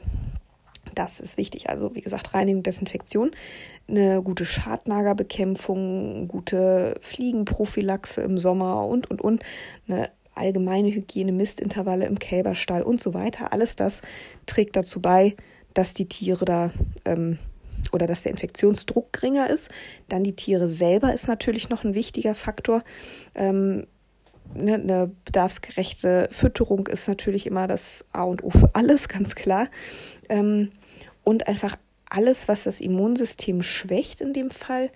Das 0.96 1.20
ist 1.20 1.36
wichtig. 1.36 1.68
Also 1.68 1.94
wie 1.94 2.00
gesagt, 2.00 2.32
Reinigung, 2.32 2.62
Desinfektion, 2.62 3.32
eine 3.86 4.22
gute 4.22 4.46
Schadnagerbekämpfung, 4.46 6.26
gute 6.26 6.96
Fliegenprophylaxe 7.02 8.22
im 8.22 8.38
Sommer 8.38 8.86
und, 8.86 9.10
und, 9.10 9.20
und, 9.20 9.44
eine 9.86 10.10
allgemeine 10.34 10.88
Hygiene, 10.88 11.32
Mistintervalle 11.32 12.06
im 12.06 12.18
Kälberstall 12.18 12.82
und 12.82 13.00
so 13.00 13.12
weiter. 13.12 13.52
Alles 13.52 13.76
das 13.76 14.00
trägt 14.46 14.74
dazu 14.74 15.02
bei, 15.02 15.36
dass 15.74 15.92
die 15.92 16.08
Tiere 16.08 16.46
da 16.46 16.70
ähm, 17.04 17.38
oder 17.92 18.06
dass 18.06 18.22
der 18.22 18.32
Infektionsdruck 18.32 19.12
geringer 19.12 19.50
ist. 19.50 19.70
Dann 20.08 20.24
die 20.24 20.34
Tiere 20.34 20.66
selber 20.66 21.12
ist 21.12 21.28
natürlich 21.28 21.68
noch 21.68 21.84
ein 21.84 21.94
wichtiger 21.94 22.34
Faktor. 22.34 22.82
Ähm, 23.34 23.86
ne, 24.54 24.74
eine 24.74 25.10
bedarfsgerechte 25.26 26.30
Fütterung 26.32 26.86
ist 26.86 27.06
natürlich 27.06 27.46
immer 27.46 27.66
das 27.66 28.06
A 28.12 28.22
und 28.22 28.42
O 28.42 28.48
für 28.48 28.70
alles, 28.74 29.08
ganz 29.10 29.34
klar. 29.34 29.68
Ähm, 30.30 30.70
und 31.26 31.48
einfach 31.48 31.76
alles, 32.08 32.46
was 32.46 32.62
das 32.62 32.80
Immunsystem 32.80 33.64
schwächt 33.64 34.20
in 34.20 34.32
dem 34.32 34.52
Fall, 34.52 34.90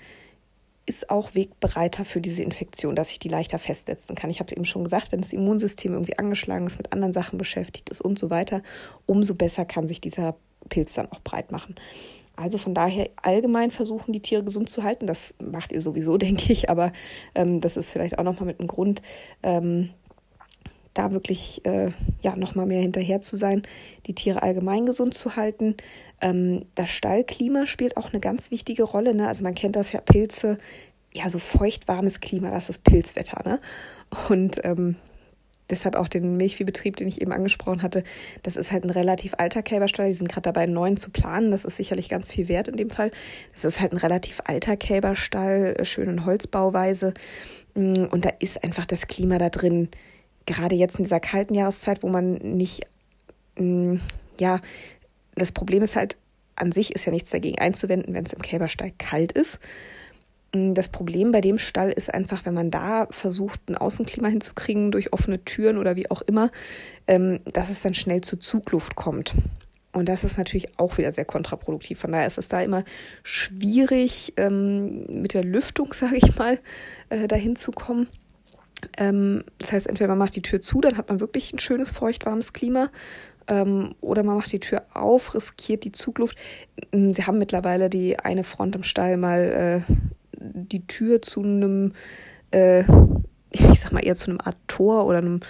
ist 0.87 1.11
auch 1.11 1.35
wegbereiter 1.35 2.05
für 2.05 2.21
diese 2.21 2.45
Infektion, 2.45 2.95
dass 2.95 3.11
ich 3.11 3.19
die 3.19 3.29
leichter 3.29 3.59
festsetzen 3.59 4.15
kann. 4.15 4.31
Ich 4.31 4.39
habe 4.39 4.55
eben 4.55 4.65
schon 4.65 4.85
gesagt, 4.85 5.11
wenn 5.11 5.21
das 5.21 5.33
Immunsystem 5.33 5.93
irgendwie 5.93 6.19
angeschlagen 6.19 6.69
ist, 6.69 6.79
mit 6.79 6.93
anderen 6.93 7.13
Sachen 7.13 7.37
beschäftigt 7.37 7.91
ist 7.91 8.01
und 8.01 8.17
so 8.17 8.31
weiter, 8.31 8.63
umso 9.07 9.35
besser 9.35 9.65
kann 9.65 9.89
sich 9.89 10.01
dieser 10.01 10.37
Pilz 10.69 10.95
dann 10.95 11.11
auch 11.11 11.21
breit 11.21 11.51
machen. 11.51 11.75
Also 12.37 12.59
von 12.59 12.75
daher 12.75 13.11
allgemein 13.21 13.73
versuchen, 13.73 14.13
die 14.13 14.23
Tiere 14.23 14.45
gesund 14.45 14.71
zu 14.71 14.85
halten. 14.85 15.09
Das 15.09 15.35
macht 15.43 15.73
ihr 15.73 15.83
sowieso, 15.83 16.17
denke 16.17 16.53
ich, 16.53 16.71
aber 16.71 16.93
ähm, 17.35 17.61
das 17.61 17.77
ist 17.77 17.91
vielleicht 17.91 18.21
auch 18.21 18.25
nochmal 18.25 18.47
mit 18.47 18.61
einem 18.61 18.69
Grund, 18.69 19.03
ähm, 19.43 19.91
da 20.95 21.13
wirklich 21.13 21.65
äh, 21.65 21.91
ja 22.23 22.37
nochmal 22.37 22.67
mehr 22.67 22.81
hinterher 22.81 23.21
zu 23.21 23.37
sein, 23.37 23.63
die 24.07 24.15
Tiere 24.15 24.43
allgemein 24.43 24.87
gesund 24.87 25.15
zu 25.15 25.37
halten. 25.37 25.77
Ähm, 26.21 26.67
das 26.75 26.91
Stallklima 26.91 27.67
spielt 27.67 27.97
auch 27.97 28.13
eine 28.13 28.21
ganz 28.21 28.51
wichtige 28.51 28.83
Rolle. 28.83 29.15
Ne? 29.15 29.29
Also 29.29 29.45
man 29.45 29.55
kennt 29.55 29.77
das 29.77 29.93
ja 29.93 30.01
Pilze, 30.01 30.59
ja 31.13 31.29
so 31.29 31.39
feucht 31.39 31.89
warmes 31.89 32.21
Klima, 32.21 32.51
das 32.51 32.69
ist 32.69 32.85
Pilzwetter. 32.85 33.43
Ne? 33.49 33.61
Und 34.29 34.61
ähm, 34.65 34.97
deshalb 35.71 35.95
auch 35.95 36.09
den 36.09 36.37
Milchviehbetrieb, 36.37 36.97
den 36.97 37.09
ich 37.09 37.21
eben 37.21 37.33
angesprochen 37.33 37.83
hatte, 37.83 38.03
das 38.43 38.57
ist 38.57 38.73
halt 38.73 38.85
ein 38.85 38.91
relativ 38.91 39.35
alter 39.39 39.63
Kälberstall. 39.63 40.09
Die 40.09 40.15
sind 40.15 40.29
gerade 40.29 40.43
dabei, 40.43 40.63
einen 40.63 40.75
neuen 40.75 40.97
zu 40.97 41.11
planen. 41.11 41.51
Das 41.51 41.65
ist 41.65 41.77
sicherlich 41.77 42.09
ganz 42.09 42.31
viel 42.31 42.49
wert 42.49 42.69
in 42.69 42.77
dem 42.77 42.91
Fall. 42.91 43.11
Das 43.55 43.65
ist 43.65 43.81
halt 43.81 43.93
ein 43.93 43.99
relativ 43.99 44.41
alter 44.45 44.77
Kälberstall, 44.77 45.77
äh, 45.79 45.85
schön 45.85 46.09
in 46.09 46.25
Holzbauweise. 46.25 47.15
Mm, 47.75 48.05
und 48.11 48.25
da 48.25 48.31
ist 48.41 48.63
einfach 48.65 48.87
das 48.87 49.07
Klima 49.07 49.39
da 49.39 49.49
drin 49.49 49.89
gerade 50.51 50.75
jetzt 50.75 50.99
in 50.99 51.05
dieser 51.05 51.21
kalten 51.21 51.55
Jahreszeit, 51.55 52.03
wo 52.03 52.09
man 52.09 52.35
nicht, 52.35 52.83
mh, 53.57 53.95
mm, 53.95 54.01
ja, 54.39 54.61
das 55.35 55.53
Problem 55.53 55.83
ist 55.83 55.97
halt, 55.97 56.17
an 56.57 56.73
sich 56.73 56.95
ist 56.95 57.07
ja 57.07 57.13
nichts 57.13 57.31
dagegen 57.31 57.59
einzuwenden, 57.59 58.15
wenn 58.15 58.25
es 58.25 58.33
im 58.33 58.43
Kälberstall 58.43 58.93
kalt 58.99 59.33
ist. 59.33 59.59
Mm, 60.55 60.75
das 60.75 60.89
Problem 60.89 61.33
bei 61.33 61.41
dem 61.41 61.59
Stall 61.59 61.91
ist 61.91 62.13
einfach, 62.13 62.45
wenn 62.45 62.55
man 62.55 62.71
da 62.71 63.07
versucht, 63.11 63.61
ein 63.69 63.77
Außenklima 63.77 64.29
hinzukriegen 64.29 64.91
durch 64.91 65.13
offene 65.13 65.45
Türen 65.45 65.79
oder 65.79 65.97
wie 65.97 66.11
auch 66.11 66.23
immer, 66.23 66.51
ähm, 67.07 67.41
dass 67.45 67.71
es 67.71 67.83
dann 67.83 67.95
schnell 67.95 68.21
zu 68.21 68.37
Zugluft 68.37 68.97
kommt. 68.97 69.35
Und 69.93 70.09
das 70.09 70.23
ist 70.23 70.39
natürlich 70.39 70.79
auch 70.79 70.99
wieder 70.99 71.13
sehr 71.13 71.25
kontraproduktiv. 71.25 71.99
Von 71.99 72.13
daher 72.13 72.27
ist 72.27 72.39
es 72.39 72.49
da 72.49 72.61
immer 72.61 72.85
schwierig, 73.25 74.35
ähm, 74.37 75.23
mit 75.23 75.35
der 75.35 75.45
Lüftung, 75.45 75.93
sage 75.93 76.17
ich 76.17 76.37
mal, 76.37 76.59
äh, 77.09 77.29
dahin 77.29 77.57
zu 77.57 77.73
kommen. 77.73 78.09
Ähm, 78.97 79.45
das 79.59 79.73
heißt, 79.73 79.87
entweder 79.87 80.09
man 80.09 80.19
macht 80.19 80.37
die 80.37 80.43
Tür 80.43 80.61
zu, 80.61 80.81
dann 80.81 80.97
hat 80.97 81.09
man 81.09 81.21
wirklich 81.21 81.53
ein 81.53 81.59
schönes, 81.59 81.91
feucht, 81.91 82.27
warmes 82.27 82.53
Klima. 82.53 82.91
Ähm, 83.47 83.95
oder 84.01 84.23
man 84.23 84.37
macht 84.37 84.53
die 84.53 84.61
Tür 84.61 84.83
auf, 84.95 85.35
riskiert 85.35 85.85
die 85.85 85.93
Zugluft. 85.93 86.37
Ähm, 86.93 87.13
sie 87.13 87.25
haben 87.25 87.39
mittlerweile 87.39 87.91
die 87.91 88.19
eine 88.19 88.45
Front 88.45 88.77
im 88.77 88.83
Stall 88.83 89.17
mal 89.17 89.85
äh, 89.89 89.93
die 90.33 90.87
Tür 90.87 91.23
zu 91.23 91.43
einem, 91.43 91.93
äh, 92.51 92.81
ich 93.51 93.81
sag 93.81 93.93
mal 93.93 94.05
eher 94.05 94.15
zu 94.15 94.31
einem 94.31 94.41
Art 94.41 94.57
Tor 94.67 95.07
oder 95.07 95.19
einem 95.19 95.41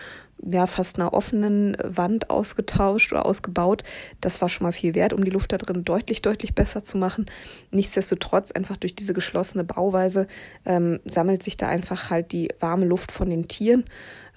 ja, 0.42 0.66
fast 0.66 0.99
einer 0.99 1.12
offenen 1.12 1.76
Wand 1.82 2.30
ausgetauscht 2.30 3.12
oder 3.12 3.26
ausgebaut. 3.26 3.82
Das 4.20 4.40
war 4.40 4.49
schon 4.49 4.66
mal 4.66 4.73
viel 4.73 4.94
wert, 4.94 5.12
um 5.12 5.25
die 5.25 5.30
Luft 5.30 5.52
da 5.52 5.59
drin 5.59 5.82
deutlich, 5.82 6.23
deutlich 6.23 6.54
besser 6.54 6.85
zu 6.85 6.99
machen. 6.99 7.26
Nichtsdestotrotz, 7.70 8.50
einfach 8.52 8.76
durch 8.76 8.94
diese 8.94 9.12
geschlossene 9.12 9.64
Bauweise 9.64 10.26
ähm, 10.64 11.00
sammelt 11.04 11.42
sich 11.42 11.56
da 11.56 11.68
einfach 11.68 12.11
halt 12.11 12.32
die 12.32 12.49
warme 12.61 12.87
Luft 12.87 13.12
von 13.12 13.28
den 13.28 13.49
Tieren 13.49 13.85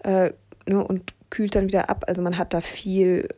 äh, 0.04 0.32
ne, 0.68 0.84
und 0.84 1.14
kühlt 1.30 1.56
dann 1.56 1.68
wieder 1.68 1.90
ab. 1.90 2.04
Also 2.08 2.22
man 2.22 2.38
hat 2.38 2.54
da 2.54 2.62
viel, 2.62 3.30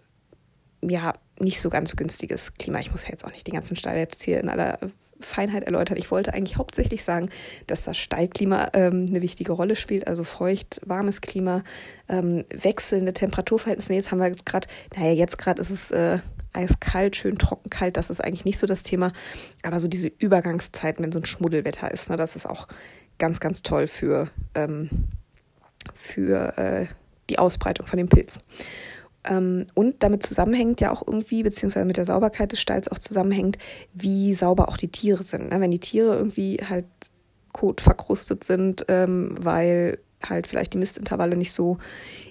ja, 0.81 1.13
nicht 1.39 1.62
so 1.62 1.69
ganz 1.69 1.95
günstiges 1.95 2.53
Klima. 2.55 2.79
Ich 2.79 2.91
muss 2.91 3.03
ja 3.03 3.10
jetzt 3.10 3.25
auch 3.25 3.31
nicht 3.31 3.48
den 3.48 3.53
ganzen 3.53 3.75
Stall 3.75 3.98
jetzt 3.98 4.24
hier 4.24 4.39
in 4.39 4.50
aller 4.50 4.79
Feinheit 5.25 5.63
erläutert. 5.63 5.98
Ich 5.98 6.12
wollte 6.12 6.34
eigentlich 6.34 6.58
hauptsächlich 6.58 7.03
sagen, 7.03 7.29
dass 7.67 7.84
das 7.84 7.98
Stallklima 7.98 8.70
ähm, 8.74 9.08
eine 9.10 9.22
wichtige 9.22 9.51
Rolle 9.51 9.75
spielt, 9.75 10.08
also 10.08 10.24
feucht, 10.24 10.79
warmes 10.86 11.22
Klima, 11.22 11.63
ähm, 12.08 12.46
wechselnde 12.50 13.13
Temperaturverhältnisse. 13.13 13.94
Jetzt 13.94 14.12
haben 14.12 14.20
wir 14.20 14.27
jetzt 14.27 14.46
gerade, 14.46 14.67
naja, 14.96 15.12
jetzt 15.12 15.38
gerade 15.38 15.62
ist 15.62 15.72
es 15.72 15.91
äh, 15.91 16.20
eiskalt, 16.53 17.15
schön 17.15 17.38
trocken 17.38 17.70
kalt, 17.70 17.98
das 17.98 18.10
ist 18.10 18.24
eigentlich 18.24 18.46
nicht 18.46 18.60
so 18.60 18.67
das 18.67 18.84
Thema. 18.84 19.12
Aber 19.63 19.79
so 19.79 19.88
diese 19.88 20.08
Übergangszeiten, 20.08 21.03
wenn 21.03 21.12
so 21.12 21.20
ein 21.20 21.25
Schmuddelwetter 21.25 21.91
ist, 21.91 22.10
ne, 22.10 22.15
das 22.15 22.36
ist 22.36 22.46
auch 22.46 22.67
ganz, 23.17 23.39
ganz 23.39 23.62
toll 23.62 23.88
für, 23.88 24.29
ähm, 24.53 24.89
für 25.94 26.58
äh, 26.58 26.86
die 27.29 27.39
Ausbreitung 27.39 27.88
von 27.88 27.98
dem 27.98 28.08
Pilz. 28.08 28.39
Ähm, 29.25 29.67
und 29.74 30.03
damit 30.03 30.24
zusammenhängt 30.24 30.82
ja 30.82 30.91
auch 30.91 31.05
irgendwie, 31.05 31.44
beziehungsweise 31.44 31.86
mit 31.86 31.98
der 31.98 32.05
Sauberkeit 32.05 32.51
des 32.51 32.60
Stalls 32.60 32.88
auch 32.88 33.00
zusammenhängt, 33.00 33.58
wie 33.94 34.34
sauber 34.34 34.70
auch 34.70 34.77
die 34.77 34.89
Tiere 34.89 35.24
sind. 35.24 35.50
Ne? 35.50 35.60
Wenn 35.60 35.72
die 35.72 35.79
Tiere 35.79 36.15
irgendwie 36.15 36.60
halt 36.67 36.86
kot 37.53 37.82
verkrustet 37.82 38.44
sind, 38.44 38.86
ähm, 38.89 39.36
weil 39.39 40.00
halt 40.24 40.48
vielleicht 40.48 40.74
die 40.74 40.77
Mistintervalle 40.77 41.38
nicht 41.38 41.53
so 41.53 41.77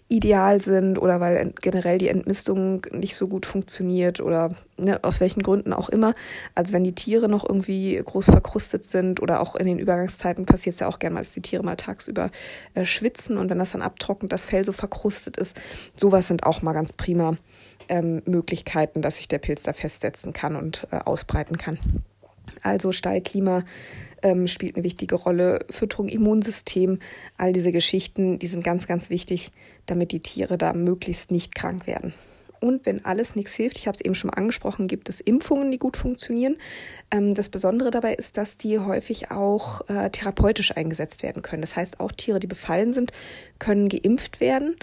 ideal 0.08 0.60
sind 0.60 0.98
oder 0.98 1.20
weil 1.20 1.54
generell 1.60 1.98
die 1.98 2.08
Entmistung 2.08 2.86
nicht 2.92 3.16
so 3.16 3.26
gut 3.26 3.46
funktioniert 3.46 4.20
oder 4.20 4.50
ne, 4.76 5.02
aus 5.02 5.20
welchen 5.20 5.42
Gründen 5.42 5.72
auch 5.72 5.88
immer. 5.88 6.14
Also 6.54 6.74
wenn 6.74 6.84
die 6.84 6.94
Tiere 6.94 7.28
noch 7.28 7.48
irgendwie 7.48 8.00
groß 8.04 8.26
verkrustet 8.26 8.84
sind 8.84 9.20
oder 9.20 9.40
auch 9.40 9.56
in 9.56 9.66
den 9.66 9.78
Übergangszeiten 9.78 10.44
passiert 10.44 10.74
es 10.74 10.80
ja 10.80 10.88
auch 10.88 10.98
gerne 10.98 11.14
mal, 11.14 11.20
dass 11.20 11.32
die 11.32 11.40
Tiere 11.40 11.62
mal 11.62 11.76
tagsüber 11.76 12.30
äh, 12.74 12.84
schwitzen 12.84 13.38
und 13.38 13.48
wenn 13.48 13.58
das 13.58 13.72
dann 13.72 13.82
abtrocknet, 13.82 14.32
das 14.32 14.44
Fell 14.44 14.64
so 14.64 14.72
verkrustet 14.72 15.38
ist. 15.38 15.56
Sowas 15.96 16.28
sind 16.28 16.44
auch 16.44 16.60
mal 16.60 16.74
ganz 16.74 16.92
prima 16.92 17.36
ähm, 17.88 18.22
Möglichkeiten, 18.26 19.00
dass 19.00 19.16
sich 19.16 19.28
der 19.28 19.38
Pilz 19.38 19.62
da 19.62 19.72
festsetzen 19.72 20.34
kann 20.34 20.54
und 20.54 20.86
äh, 20.90 20.96
ausbreiten 20.96 21.56
kann. 21.56 21.78
Also 22.62 22.92
Stallklima 22.92 23.62
ähm, 24.24 24.48
spielt 24.48 24.74
eine 24.74 24.84
wichtige 24.84 25.14
Rolle, 25.14 25.60
Fütterung, 25.70 26.08
Immunsystem, 26.08 26.98
all 27.36 27.52
diese 27.52 27.70
Geschichten, 27.70 28.40
die 28.40 28.48
sind 28.48 28.64
ganz, 28.64 28.88
ganz 28.88 29.10
wichtig, 29.10 29.52
damit 29.86 30.10
die 30.10 30.20
Tiere 30.20 30.58
da 30.58 30.72
möglichst 30.72 31.30
nicht 31.30 31.54
krank 31.54 31.86
werden. 31.86 32.12
Und 32.60 32.86
wenn 32.86 33.04
alles 33.04 33.36
nichts 33.36 33.54
hilft, 33.54 33.76
ich 33.76 33.86
habe 33.86 33.94
es 33.94 34.00
eben 34.00 34.14
schon 34.14 34.30
angesprochen, 34.30 34.88
gibt 34.88 35.10
es 35.10 35.20
Impfungen, 35.20 35.70
die 35.70 35.78
gut 35.78 35.98
funktionieren. 35.98 36.56
Ähm, 37.10 37.34
das 37.34 37.50
Besondere 37.50 37.90
dabei 37.90 38.14
ist, 38.14 38.38
dass 38.38 38.56
die 38.56 38.78
häufig 38.78 39.30
auch 39.30 39.86
äh, 39.90 40.08
therapeutisch 40.08 40.74
eingesetzt 40.74 41.22
werden 41.22 41.42
können. 41.42 41.60
Das 41.60 41.76
heißt, 41.76 42.00
auch 42.00 42.10
Tiere, 42.10 42.40
die 42.40 42.46
befallen 42.46 42.94
sind, 42.94 43.12
können 43.58 43.90
geimpft 43.90 44.40
werden. 44.40 44.76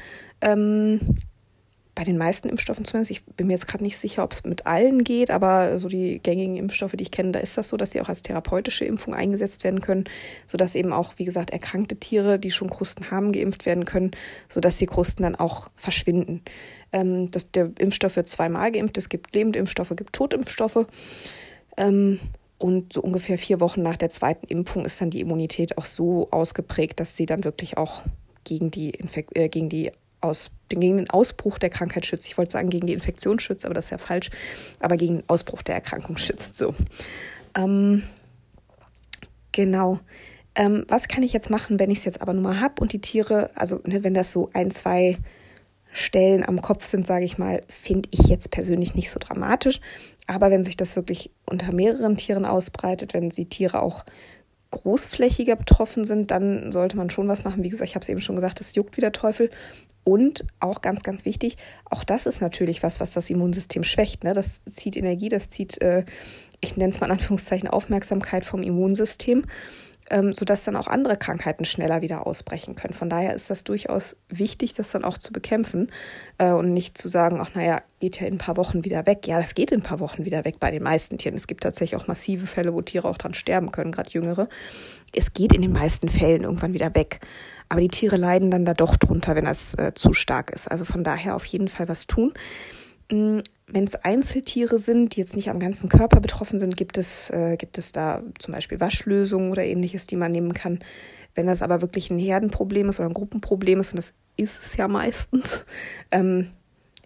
Bei 2.01 2.05
den 2.05 2.17
meisten 2.17 2.50
Impfstoffen 2.50 2.84
zumindest, 2.84 3.12
ich 3.12 3.24
bin 3.24 3.46
mir 3.46 3.53
jetzt 3.53 3.67
gerade 3.67 3.84
nicht 3.84 3.96
sicher, 3.96 4.24
ob 4.24 4.31
es 4.31 4.43
mit 4.43 4.65
allen 4.65 5.03
geht, 5.03 5.29
aber 5.29 5.77
so 5.77 5.88
die 5.88 6.17
gängigen 6.17 6.58
Impfstoffe, 6.58 6.93
die 6.93 7.03
ich 7.03 7.12
kenne, 7.12 7.31
da 7.31 7.38
ist 7.38 7.60
das 7.60 7.70
so, 7.70 7.77
dass 7.77 7.91
sie 7.91 8.01
auch 8.01 8.10
als 8.10 8.24
therapeutische 8.24 8.86
Impfung 8.86 9.13
eingesetzt 9.13 9.63
werden 9.63 9.81
können, 9.81 10.05
sodass 10.48 10.74
eben 10.74 10.93
auch, 10.93 11.13
wie 11.17 11.25
gesagt, 11.25 11.51
erkrankte 11.51 11.98
Tiere, 11.98 12.39
die 12.39 12.50
schon 12.50 12.72
Krusten 12.72 13.12
haben, 13.12 13.31
geimpft 13.31 13.67
werden 13.67 13.86
können, 13.86 14.10
sodass 14.50 14.77
die 14.77 14.88
Krusten 14.88 15.22
dann 15.22 15.36
auch 15.36 15.70
verschwinden. 15.75 16.41
Ähm, 16.91 17.29
das, 17.29 17.51
der 17.51 17.70
Impfstoff 17.77 18.15
wird 18.15 18.27
zweimal 18.27 18.72
geimpft, 18.72 18.98
es 18.98 19.08
gibt 19.08 19.36
Lebendimpfstoffe, 19.36 19.91
es 19.91 19.98
gibt 19.98 20.13
Totimpfstoffe. 20.13 20.88
Ähm, 21.77 22.20
und 22.58 22.93
so 22.93 23.01
ungefähr 23.01 23.38
vier 23.38 23.60
Wochen 23.60 23.84
nach 23.84 23.98
der 23.98 24.10
zweiten 24.10 24.48
Impfung 24.48 24.86
ist 24.86 25.00
dann 25.01 25.12
die 25.12 25.22
Immunität 25.22 25.77
auch 25.77 25.86
so 25.86 26.29
ausgeprägt, 26.31 27.00
dass 27.00 27.15
sie 27.15 27.27
dann 27.27 27.43
wirklich 27.43 27.77
auch 27.77 28.01
gegen 28.43 28.72
die, 28.72 28.89
Infek 28.89 29.27
äh, 29.36 29.50
gegen 29.50 29.70
die 29.70 29.91
aus, 30.22 30.51
gegen 30.70 30.98
den 30.98 31.10
Ausbruch 31.10 31.60
der 31.60 31.70
Krankheit 31.70 32.06
schützt. 32.06 32.28
Ich 32.28 32.38
wollte 32.38 32.54
sagen, 32.54 32.70
gegen 32.70 32.88
die 32.88 32.94
Infektion 32.94 33.40
schützt, 33.40 33.66
aber 33.66 33.74
das 33.74 33.86
ist 33.86 33.92
ja 33.92 33.98
falsch. 33.98 34.30
Aber 34.80 34.98
gegen 34.98 35.18
den 35.18 35.30
Ausbruch 35.30 35.62
der 35.62 35.75
Erkrankung 35.75 36.18
schützt. 36.18 36.56
So. 36.56 36.74
Ähm, 37.58 38.04
genau. 39.51 40.00
Ähm, 40.56 40.86
was 40.88 41.08
kann 41.08 41.24
ich 41.24 41.34
jetzt 41.34 41.50
machen, 41.50 41.80
wenn 41.80 41.92
ich 41.92 42.00
es 42.00 42.06
jetzt 42.06 42.22
aber 42.22 42.34
nur 42.34 42.44
mal 42.44 42.60
habe 42.60 42.82
und 42.82 42.94
die 42.94 43.01
Tiere, 43.01 43.51
also 43.56 43.80
ne, 43.86 44.04
wenn 44.04 44.13
das 44.13 44.34
so 44.34 44.50
ein, 44.54 44.70
zwei 44.72 45.18
Stellen 45.94 46.46
am 46.48 46.62
Kopf 46.62 46.86
sind, 46.86 47.06
sage 47.06 47.25
ich 47.25 47.38
mal, 47.38 47.63
finde 47.68 48.10
ich 48.12 48.28
jetzt 48.28 48.51
persönlich 48.51 48.96
nicht 48.96 49.12
so 49.12 49.20
dramatisch. 49.20 49.80
Aber 50.28 50.51
wenn 50.51 50.63
sich 50.63 50.78
das 50.78 50.96
wirklich 50.96 51.32
unter 51.46 51.74
mehreren 51.74 52.16
Tieren 52.16 52.46
ausbreitet, 52.46 53.13
wenn 53.13 53.30
die 53.30 53.50
Tiere 53.50 53.82
auch 53.82 54.06
großflächiger 54.72 55.56
betroffen 55.56 56.06
sind, 56.06 56.32
dann 56.32 56.72
sollte 56.72 56.98
man 56.98 57.10
schon 57.10 57.28
was 57.28 57.44
machen. 57.44 57.63
Wie 57.63 57.70
gesagt, 57.70 57.90
ich 57.90 57.96
habe 57.96 58.04
es 58.04 58.10
eben 58.10 58.22
schon 58.22 58.36
gesagt, 58.36 58.60
das 58.60 58.75
juckt 58.75 58.98
wie 58.98 59.01
der 59.01 59.12
Teufel. 59.12 59.50
Und 60.04 60.46
auch 60.60 60.82
ganz, 60.82 61.04
ganz 61.04 61.25
wichtig, 61.25 61.58
auch 61.86 62.04
das 62.04 62.25
ist 62.25 62.42
natürlich 62.42 62.82
was, 62.82 63.00
was 63.00 63.12
das 63.12 63.30
Immunsystem 63.30 63.84
schwächt. 63.84 64.24
Ne? 64.24 64.34
Das 64.34 64.63
zieht 64.66 64.98
Energie, 64.98 65.30
das 65.30 65.50
zieht, 65.50 65.80
äh, 65.82 66.06
ich 66.60 66.75
nenne 66.75 66.90
es 66.90 67.00
mal 67.00 67.08
in 67.08 67.13
Anführungszeichen, 67.13 67.70
Aufmerksamkeit 67.70 68.44
vom 68.44 68.63
Immunsystem, 68.63 69.46
ähm, 70.12 70.34
sodass 70.34 70.63
dann 70.63 70.75
auch 70.75 70.88
andere 70.88 71.15
Krankheiten 71.15 71.65
schneller 71.65 72.01
wieder 72.01 72.27
ausbrechen 72.27 72.75
können. 72.75 72.94
Von 72.94 73.10
daher 73.10 73.34
ist 73.34 73.50
das 73.50 73.63
durchaus 73.63 74.18
wichtig, 74.30 74.74
das 74.74 74.91
dann 74.91 75.06
auch 75.06 75.18
zu 75.18 75.32
bekämpfen 75.32 75.89
äh, 76.38 76.51
und 76.51 76.74
nicht 76.74 76.98
zu 76.98 77.08
sagen, 77.08 77.39
ach 77.41 77.56
naja, 77.56 77.82
geht 78.00 78.20
ja 78.20 78.27
in 78.27 78.36
ein 78.36 78.38
paar 78.38 78.58
Wochen 78.58 78.84
wieder 78.84 79.06
weg. 79.06 79.25
Ja, 79.25 79.39
das 79.39 79.56
geht 79.56 79.72
in 79.72 79.80
ein 79.80 79.84
paar 79.84 80.01
Wochen 80.01 80.25
wieder 80.25 80.44
weg 80.44 80.60
bei 80.60 80.70
den 80.70 80.84
meisten 80.84 81.18
Tieren. 81.18 81.36
Es 81.36 81.48
gibt 81.48 81.63
tatsächlich 81.63 82.00
auch 82.00 82.08
massive 82.08 82.46
Fälle, 82.46 82.74
wo 82.74 82.82
Tiere 82.82 83.08
auch 83.08 83.18
dran 83.18 83.34
sterben 83.34 83.72
können, 83.72 83.91
gerade 83.91 84.12
jüngere. 84.12 84.50
Es 85.15 85.34
geht 85.34 85.53
in 85.53 85.62
den 85.62 85.72
meisten 85.72 86.10
Fällen 86.10 86.44
irgendwann 86.44 86.74
wieder 86.74 86.94
weg. 86.94 87.22
Aber 87.70 87.80
die 87.80 87.88
Tiere 87.88 88.18
leiden 88.18 88.51
dann 88.51 88.65
da 88.65 88.74
doch 88.74 88.98
drunter, 88.98 89.36
wenn 89.36 89.46
das 89.46 89.75
äh, 89.75 89.94
zu 89.96 90.12
stark 90.12 90.51
ist. 90.51 90.70
Also 90.70 90.84
von 90.84 91.06
daher 91.06 91.36
auf 91.36 91.46
jeden 91.46 91.70
Fall 91.70 91.88
was 91.88 92.06
tun. 92.06 92.34
Mm, 93.12 93.39
wenn 93.68 93.84
es 93.84 93.96
Einzeltiere 93.96 94.80
sind, 94.80 95.15
die 95.15 95.20
jetzt 95.20 95.36
nicht 95.36 95.50
am 95.50 95.60
ganzen 95.60 95.89
Körper 95.89 96.20
betroffen 96.20 96.60
sind, 96.60 96.75
gibt 96.75 96.98
es, 96.98 97.30
äh, 97.30 97.58
gibt 97.58 97.77
es 97.77 97.91
da 97.91 98.22
zum 98.39 98.53
Beispiel 98.53 98.80
Waschlösungen 98.80 99.51
oder 99.51 99.63
ähnliches, 99.63 100.08
die 100.08 100.15
man 100.15 100.32
nehmen 100.32 100.53
kann. 100.53 100.80
Wenn 101.36 101.48
das 101.48 101.62
aber 101.62 101.82
wirklich 101.82 102.10
ein 102.10 102.20
Herdenproblem 102.20 102.89
ist 102.89 103.00
oder 103.00 103.10
ein 103.10 103.13
Gruppenproblem 103.13 103.80
ist, 103.80 103.94
und 103.94 103.98
das 103.98 104.13
ist 104.38 104.62
es 104.62 104.77
ja 104.77 104.88
meistens, 104.88 105.65
ähm, 106.12 106.51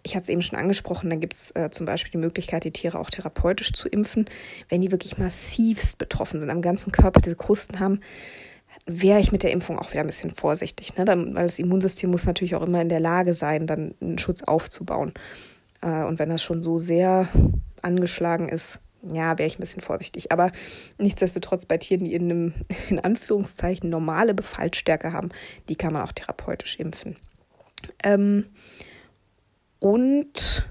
ich 0.02 0.14
hatte 0.14 0.24
es 0.24 0.28
eben 0.28 0.42
schon 0.42 0.58
angesprochen, 0.58 1.10
dann 1.10 1.20
gibt 1.20 1.34
es 1.34 1.50
äh, 1.56 1.70
zum 1.70 1.86
Beispiel 1.86 2.12
die 2.12 2.18
Möglichkeit, 2.18 2.64
die 2.64 2.72
Tiere 2.72 2.98
auch 2.98 3.10
therapeutisch 3.10 3.72
zu 3.72 3.88
impfen, 3.88 4.26
wenn 4.68 4.80
die 4.80 4.92
wirklich 4.92 5.18
massivst 5.18 5.98
betroffen 5.98 6.40
sind, 6.40 6.50
am 6.50 6.62
ganzen 6.62 6.92
Körper 6.92 7.20
diese 7.20 7.36
Krusten 7.36 7.80
haben 7.80 8.00
wäre 8.88 9.18
ich 9.18 9.32
mit 9.32 9.42
der 9.42 9.50
Impfung 9.50 9.80
auch 9.80 9.90
wieder 9.90 10.02
ein 10.02 10.06
bisschen 10.06 10.30
vorsichtig, 10.30 10.96
ne? 10.96 11.06
Weil 11.08 11.46
das 11.46 11.58
Immunsystem 11.58 12.08
muss 12.08 12.24
natürlich 12.24 12.54
auch 12.54 12.62
immer 12.62 12.80
in 12.80 12.88
der 12.88 13.00
Lage 13.00 13.34
sein, 13.34 13.66
dann 13.66 13.94
einen 14.00 14.18
Schutz 14.18 14.42
aufzubauen. 14.42 15.12
Äh, 15.86 16.04
und 16.04 16.18
wenn 16.18 16.28
das 16.28 16.42
schon 16.42 16.62
so 16.62 16.78
sehr 16.78 17.28
angeschlagen 17.80 18.48
ist, 18.48 18.80
ja, 19.02 19.38
wäre 19.38 19.46
ich 19.46 19.56
ein 19.56 19.60
bisschen 19.60 19.82
vorsichtig. 19.82 20.32
Aber 20.32 20.50
nichtsdestotrotz 20.98 21.64
bei 21.64 21.78
Tieren, 21.78 22.04
die 22.04 22.14
in 22.14 22.24
einem, 22.24 22.54
in 22.88 22.98
Anführungszeichen, 22.98 23.88
normale 23.88 24.34
Befallstärke 24.34 25.12
haben, 25.12 25.30
die 25.68 25.76
kann 25.76 25.92
man 25.92 26.02
auch 26.02 26.12
therapeutisch 26.12 26.78
impfen. 26.80 27.16
Ähm, 28.02 28.46
und 29.78 30.68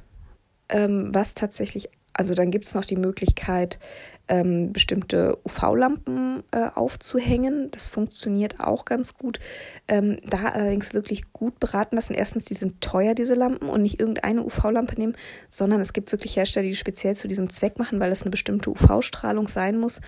ähm, 0.67 1.13
was 1.13 1.33
tatsächlich, 1.35 1.89
also 2.11 2.33
dann 2.33 2.51
gibt 2.51 2.65
es 2.65 2.73
noch 2.73 2.83
die 2.83 2.97
Möglichkeit, 2.97 3.79
ähm, 4.27 4.73
bestimmte 4.73 5.37
UV-Lampen 5.45 6.43
äh, 6.51 6.69
aufzuhängen. 6.73 7.69
Das 7.71 7.87
funktioniert 7.87 8.59
auch 8.59 8.85
ganz 8.85 9.17
gut. 9.17 9.39
Ähm, 9.87 10.19
da 10.25 10.49
allerdings 10.49 10.93
wirklich 10.93 11.31
gut 11.33 11.59
beraten 11.59 11.95
lassen. 11.95 12.13
Erstens, 12.13 12.45
die 12.45 12.53
sind 12.53 12.81
teuer, 12.81 13.13
diese 13.13 13.33
Lampen, 13.33 13.69
und 13.69 13.81
nicht 13.81 13.99
irgendeine 13.99 14.43
UV-Lampe 14.43 14.95
nehmen, 14.95 15.15
sondern 15.49 15.81
es 15.81 15.93
gibt 15.93 16.11
wirklich 16.11 16.35
Hersteller, 16.35 16.67
die 16.67 16.75
speziell 16.75 17.15
zu 17.15 17.27
diesem 17.27 17.49
Zweck 17.49 17.77
machen, 17.77 17.99
weil 17.99 18.11
es 18.11 18.23
eine 18.23 18.31
bestimmte 18.31 18.69
UV-Strahlung 18.71 19.47
sein 19.47 19.77
muss 19.77 20.01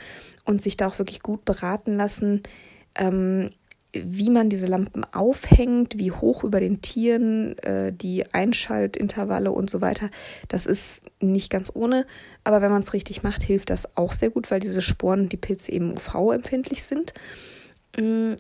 und 0.46 0.62
sich 0.62 0.78
da 0.78 0.88
auch 0.88 1.00
wirklich 1.00 1.22
gut 1.22 1.46
beraten 1.46 1.94
lassen. 1.94 2.44
Ähm, 2.96 3.52
wie 3.94 4.30
man 4.30 4.50
diese 4.50 4.68
Lampen 4.68 5.06
aufhängt, 5.14 5.98
wie 5.98 6.12
hoch 6.12 6.44
über 6.44 6.60
den 6.60 6.82
Tieren, 6.82 7.58
äh, 7.60 7.94
die 7.94 8.26
Einschaltintervalle 8.34 9.52
und 9.52 9.70
so 9.70 9.82
weiter. 9.82 10.10
Das 10.48 10.66
ist 10.66 11.02
nicht 11.20 11.50
ganz 11.50 11.72
ohne, 11.74 12.06
aber 12.44 12.62
wenn 12.62 12.72
man 12.72 12.82
es 12.82 12.94
richtig 12.94 13.24
macht, 13.24 13.44
hilft 13.44 13.70
das 13.70 13.96
auch 13.98 14.14
sehr 14.14 14.30
gut, 14.30 14.52
weil 14.52 14.60
diese 14.60 14.82
Sporen, 14.82 15.30
die 15.30 15.38
Pilze 15.38 15.72
eben 15.72 15.94
UV-empfindlich 15.94 16.84
sind. 16.84 17.14
Mm, 17.98 18.34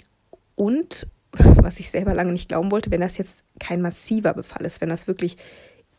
und 0.55 1.07
was 1.31 1.79
ich 1.79 1.89
selber 1.89 2.13
lange 2.13 2.31
nicht 2.31 2.49
glauben 2.49 2.71
wollte, 2.71 2.91
wenn 2.91 3.01
das 3.01 3.17
jetzt 3.17 3.43
kein 3.59 3.81
massiver 3.81 4.33
Befall 4.33 4.65
ist, 4.65 4.81
wenn 4.81 4.89
das 4.89 5.07
wirklich 5.07 5.37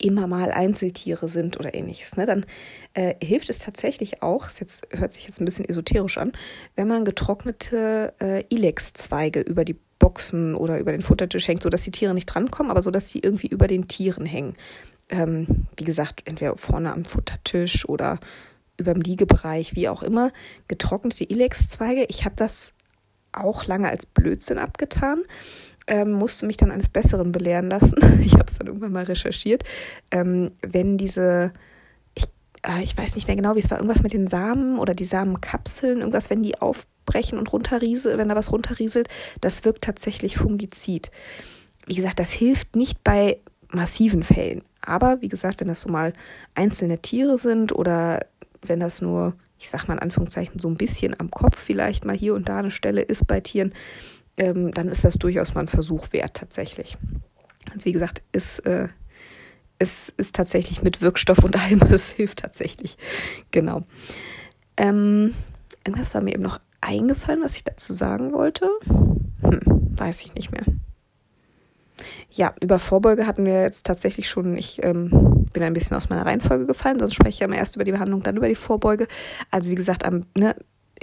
immer 0.01 0.27
mal 0.27 0.53
Einzeltiere 0.53 1.29
sind 1.29 1.59
oder 1.59 1.75
ähnliches, 1.75 2.17
ne, 2.17 2.25
dann 2.25 2.47
äh, 2.95 3.15
hilft 3.23 3.51
es 3.51 3.59
tatsächlich 3.59 4.23
auch, 4.23 4.47
es 4.47 4.61
jetzt, 4.61 4.89
hört 4.93 5.13
sich 5.13 5.27
jetzt 5.27 5.41
ein 5.41 5.45
bisschen 5.45 5.69
esoterisch 5.69 6.19
an, 6.19 6.33
wenn 6.77 6.89
man 6.89 7.05
getrocknete 7.05 8.15
äh, 8.21 8.45
Ilex-Zweige 8.49 9.41
über 9.41 9.65
die 9.65 9.77
Boxen 9.99 10.55
oder 10.55 10.79
über 10.79 10.93
den 10.93 11.03
Futtertisch 11.03 11.49
hängt, 11.49 11.63
sodass 11.63 11.83
die 11.83 11.91
Tiere 11.91 12.15
nicht 12.15 12.27
drankommen, 12.27 12.71
aber 12.71 12.83
so 12.83 12.91
dass 12.91 13.11
sie 13.11 13.19
irgendwie 13.19 13.49
über 13.49 13.67
den 13.67 13.89
Tieren 13.89 14.27
hängen. 14.27 14.55
Ähm, 15.11 15.67
wie 15.77 15.85
gesagt, 15.85 16.23
entweder 16.27 16.57
vorne 16.57 16.93
am 16.93 17.05
Futtertisch 17.05 17.89
oder 17.89 18.21
über 18.77 18.95
dem 18.95 19.03
Liegebereich, 19.03 19.75
wie 19.75 19.89
auch 19.89 20.03
immer, 20.03 20.33
getrocknete 20.69 21.25
Ilex-Zweige. 21.25 22.05
Ich 22.09 22.25
habe 22.25 22.37
das 22.37 22.73
auch 23.33 23.67
lange 23.67 23.91
als 23.91 24.07
Blödsinn 24.07 24.59
abgetan 24.59 25.25
ähm, 25.89 26.13
musste 26.13 26.47
mich 26.47 26.57
dann 26.57 26.71
eines 26.71 26.89
Besseren 26.89 27.33
belehren 27.33 27.69
lassen. 27.69 27.97
Ich 28.23 28.35
habe 28.35 28.45
es 28.47 28.59
dann 28.59 28.67
irgendwann 28.67 28.93
mal 28.93 29.05
recherchiert. 29.05 29.65
Ähm, 30.11 30.51
wenn 30.61 30.99
diese, 30.99 31.53
ich, 32.15 32.25
äh, 32.63 32.83
ich 32.83 32.97
weiß 32.97 33.15
nicht 33.15 33.27
mehr 33.27 33.37
genau, 33.37 33.57
wie 33.57 33.61
es 33.61 33.71
war, 33.71 33.79
irgendwas 33.79 34.03
mit 34.03 34.13
den 34.13 34.27
Samen 34.27 34.79
oder 34.79 34.95
die 34.95 35.05
Samenkapseln, 35.05 36.01
irgendwas, 36.01 36.29
wenn 36.29 36.43
die 36.43 36.61
aufbrechen 36.61 37.39
und 37.39 37.53
runterrieseln, 37.53 38.19
wenn 38.19 38.29
da 38.29 38.37
was 38.37 38.53
runterrieselt, 38.53 39.09
das 39.41 39.65
wirkt 39.65 39.83
tatsächlich 39.83 40.37
Fungizid. 40.37 41.11
Wie 41.87 41.95
gesagt, 41.95 42.21
das 42.21 42.33
hilft 42.33 42.77
nicht 42.77 43.03
bei 43.03 43.39
massiven 43.71 44.23
Fällen. 44.23 44.63
Aber 44.83 45.21
wie 45.23 45.29
gesagt, 45.29 45.61
wenn 45.61 45.69
das 45.69 45.81
so 45.81 45.89
mal 45.89 46.13
einzelne 46.55 46.99
Tiere 46.99 47.39
sind 47.39 47.73
oder 47.73 48.21
wenn 48.67 48.81
das 48.81 49.01
nur, 49.01 49.35
ich 49.59 49.71
sag 49.71 49.89
mal 49.89 49.95
in 49.95 50.01
Anführungszeichen, 50.01 50.59
so 50.59 50.69
ein 50.69 50.77
bisschen 50.77 51.19
am 51.19 51.31
Kopf 51.31 51.59
vielleicht 51.59 52.05
mal 52.05 52.17
hier 52.17 52.35
und 52.35 52.49
da 52.49 52.59
eine 52.59 52.71
Stelle 52.71 53.01
ist 53.01 53.27
bei 53.27 53.41
Tieren, 53.41 53.73
ähm, 54.39 54.73
dann 54.73 54.89
ist 54.89 55.05
das 55.05 55.15
durchaus 55.15 55.55
mal 55.55 55.63
ein 55.63 55.69
Versuch 55.69 56.13
wert 56.13 56.35
tatsächlich. 56.35 56.97
Also 57.73 57.85
wie 57.85 57.93
gesagt, 57.93 58.23
ist, 58.33 58.61
äh, 58.61 58.89
ist, 59.79 60.15
ist 60.17 60.35
tatsächlich 60.35 60.83
mit 60.83 61.03
Wirkstoff 61.03 61.39
und 61.45 61.57
allem, 61.57 61.83
es 61.93 62.11
hilft 62.11 62.39
tatsächlich. 62.39 62.97
Genau. 63.51 63.83
Ähm, 64.77 65.35
irgendwas 65.85 66.15
war 66.15 66.23
mir 66.23 66.33
eben 66.33 66.43
noch 66.43 66.61
eingefallen, 66.81 67.43
was 67.43 67.57
ich 67.57 67.65
dazu 67.65 67.93
sagen 67.93 68.33
wollte. 68.33 68.71
Hm, 68.87 69.61
weiß 69.97 70.23
ich 70.23 70.35
nicht 70.35 70.53
mehr. 70.53 70.65
Ja, 72.31 72.55
über 72.63 72.79
Vorbeuge 72.79 73.27
hatten 73.27 73.45
wir 73.45 73.63
jetzt 73.63 73.85
tatsächlich 73.85 74.29
schon, 74.29 74.57
ich 74.57 74.85
ähm, 74.85 75.47
bin 75.53 75.63
ein 75.65 75.73
bisschen 75.73 75.97
aus 75.97 76.09
meiner 76.09 76.25
Reihenfolge 76.25 76.67
gefallen, 76.67 77.01
sonst 77.01 77.15
spreche 77.15 77.31
ich 77.31 77.39
ja 77.41 77.47
immer 77.47 77.57
erst 77.57 77.75
über 77.75 77.85
die 77.85 77.91
Behandlung, 77.91 78.23
dann 78.23 78.37
über 78.37 78.49
die 78.49 78.55
Vorbeuge. 78.55 79.09
Also 79.51 79.71
wie 79.71 79.75
gesagt, 79.75 80.05
am, 80.05 80.25
ne, 80.37 80.55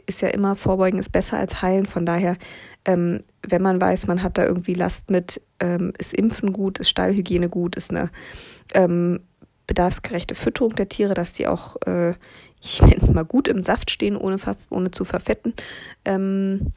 ist 0.05 0.21
ja 0.21 0.29
immer, 0.29 0.55
Vorbeugen 0.55 0.99
ist 0.99 1.11
besser 1.11 1.37
als 1.37 1.61
heilen. 1.61 1.85
Von 1.85 2.05
daher, 2.05 2.37
ähm, 2.85 3.21
wenn 3.47 3.61
man 3.61 3.79
weiß, 3.79 4.07
man 4.07 4.23
hat 4.23 4.37
da 4.37 4.45
irgendwie 4.45 4.73
Last 4.73 5.09
mit, 5.09 5.41
ähm, 5.59 5.93
ist 5.97 6.13
Impfen 6.13 6.53
gut, 6.53 6.79
ist 6.79 6.89
Stallhygiene 6.89 7.49
gut, 7.49 7.75
ist 7.75 7.91
eine 7.91 8.09
ähm, 8.73 9.19
bedarfsgerechte 9.67 10.35
Fütterung 10.35 10.75
der 10.75 10.89
Tiere, 10.89 11.13
dass 11.13 11.33
die 11.33 11.47
auch, 11.47 11.75
äh, 11.85 12.13
ich 12.61 12.81
nenne 12.81 12.97
es 12.97 13.09
mal 13.09 13.25
gut 13.25 13.47
im 13.47 13.63
Saft 13.63 13.91
stehen, 13.91 14.15
ohne, 14.15 14.37
ohne 14.69 14.91
zu 14.91 15.05
verfetten. 15.05 15.53
Ähm, 16.03 16.73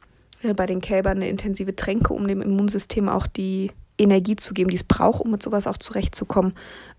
bei 0.55 0.65
den 0.65 0.79
Kälbern 0.79 1.17
eine 1.17 1.27
intensive 1.27 1.75
Tränke, 1.75 2.13
um 2.13 2.25
dem 2.27 2.41
Immunsystem 2.41 3.09
auch 3.09 3.27
die 3.27 3.71
Energie 3.99 4.37
zu 4.37 4.53
geben, 4.53 4.69
die 4.69 4.77
es 4.77 4.83
braucht, 4.83 5.21
um 5.21 5.31
mit 5.31 5.43
sowas 5.43 5.67
auch 5.67 5.77
zurechtzukommen, 5.77 6.53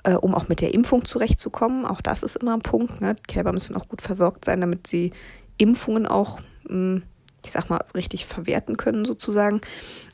äh, 0.05 0.13
um 0.13 0.35
auch 0.35 0.49
mit 0.49 0.61
der 0.61 0.75
Impfung 0.75 1.05
zurechtzukommen. 1.05 1.87
Auch 1.87 2.01
das 2.03 2.23
ist 2.23 2.37
immer 2.37 2.55
ein 2.55 2.61
Punkt. 2.61 3.01
Ne? 3.01 3.17
Kälber 3.27 3.53
müssen 3.53 3.77
auch 3.77 3.89
gut 3.89 4.03
versorgt 4.03 4.45
sein, 4.45 4.61
damit 4.61 4.87
sie 4.87 5.13
Impfungen 5.61 6.07
auch, 6.07 6.41
hm, 6.67 7.03
ich 7.45 7.53
sag 7.53 7.71
mal, 7.71 7.85
richtig 7.95 8.27
verwerten 8.27 8.77
können, 8.77 9.05
sozusagen. 9.05 9.61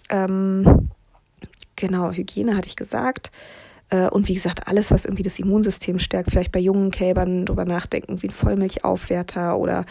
Ähm, 0.08 0.88
genau, 1.76 2.10
Hygiene 2.10 2.56
hatte 2.56 2.68
ich 2.68 2.76
gesagt. 2.76 3.30
Äh, 3.88 4.08
und 4.08 4.28
wie 4.28 4.34
gesagt, 4.34 4.66
alles, 4.66 4.90
was 4.90 5.04
irgendwie 5.04 5.22
das 5.22 5.38
Immunsystem 5.38 5.98
stärkt, 5.98 6.30
vielleicht 6.30 6.52
bei 6.52 6.58
jungen 6.58 6.90
Kälbern 6.90 7.46
drüber 7.46 7.64
nachdenken, 7.64 8.20
wie 8.22 8.28
ein 8.28 8.30
Vollmilchaufwerter 8.30 9.58
oder 9.58 9.84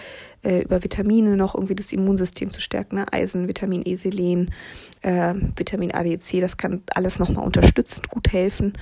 äh, 0.43 0.61
über 0.61 0.83
Vitamine 0.83 1.37
noch 1.37 1.55
irgendwie 1.55 1.75
das 1.75 1.93
Immunsystem 1.93 2.51
zu 2.51 2.59
stärken, 2.59 2.97
ne? 2.97 3.05
Eisen, 3.11 3.47
Vitamin 3.47 3.83
E, 3.85 3.95
Selen, 3.95 4.51
äh, 5.01 5.33
Vitamin 5.55 5.93
A, 5.93 6.03
D, 6.03 6.19
C, 6.19 6.41
das 6.41 6.57
kann 6.57 6.83
alles 6.93 7.19
nochmal 7.19 7.45
unterstützend 7.45 8.09
gut 8.09 8.33
helfen. 8.33 8.73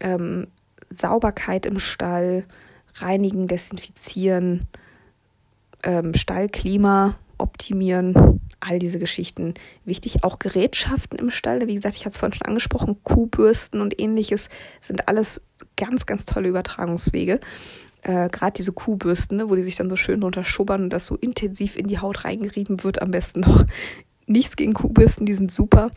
Ähm, 0.00 0.48
Sauberkeit 0.90 1.64
im 1.64 1.78
Stall, 1.78 2.44
reinigen, 2.96 3.46
desinfizieren, 3.46 4.66
ähm, 5.82 6.14
Stallklima 6.14 7.16
optimieren, 7.38 8.40
all 8.60 8.78
diese 8.78 8.98
Geschichten 8.98 9.54
wichtig. 9.84 10.22
Auch 10.22 10.38
Gerätschaften 10.38 11.18
im 11.18 11.30
Stall, 11.30 11.66
wie 11.66 11.74
gesagt, 11.74 11.96
ich 11.96 12.02
hatte 12.02 12.12
es 12.12 12.18
vorhin 12.18 12.34
schon 12.34 12.46
angesprochen, 12.46 13.02
Kuhbürsten 13.02 13.80
und 13.80 13.98
ähnliches 14.00 14.48
sind 14.80 15.08
alles 15.08 15.42
ganz, 15.76 16.06
ganz 16.06 16.24
tolle 16.24 16.48
Übertragungswege. 16.48 17.40
Äh, 18.02 18.28
Gerade 18.28 18.52
diese 18.52 18.72
Kuhbürsten, 18.72 19.36
ne, 19.36 19.50
wo 19.50 19.54
die 19.56 19.62
sich 19.62 19.76
dann 19.76 19.90
so 19.90 19.96
schön 19.96 20.20
drunter 20.20 20.44
schubbern 20.44 20.84
und 20.84 20.92
das 20.92 21.06
so 21.06 21.16
intensiv 21.16 21.76
in 21.76 21.88
die 21.88 21.98
Haut 21.98 22.24
reingerieben 22.24 22.84
wird, 22.84 23.02
am 23.02 23.10
besten 23.10 23.40
noch. 23.40 23.64
Nichts 24.26 24.54
gegen 24.54 24.72
Kuhbürsten, 24.72 25.26
die 25.26 25.34
sind 25.34 25.50
super 25.50 25.90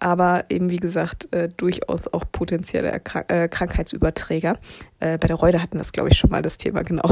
aber 0.00 0.44
eben 0.48 0.70
wie 0.70 0.78
gesagt 0.78 1.32
äh, 1.32 1.48
durchaus 1.56 2.06
auch 2.12 2.24
potenzielle 2.30 2.90
Erkrank 2.90 3.30
äh, 3.30 3.48
Krankheitsüberträger. 3.48 4.58
Äh, 5.00 5.18
bei 5.18 5.26
der 5.26 5.36
Reude 5.36 5.62
hatten 5.62 5.78
das, 5.78 5.92
glaube 5.92 6.10
ich, 6.10 6.18
schon 6.18 6.30
mal 6.30 6.42
das 6.42 6.58
Thema 6.58 6.82
genau. 6.82 7.08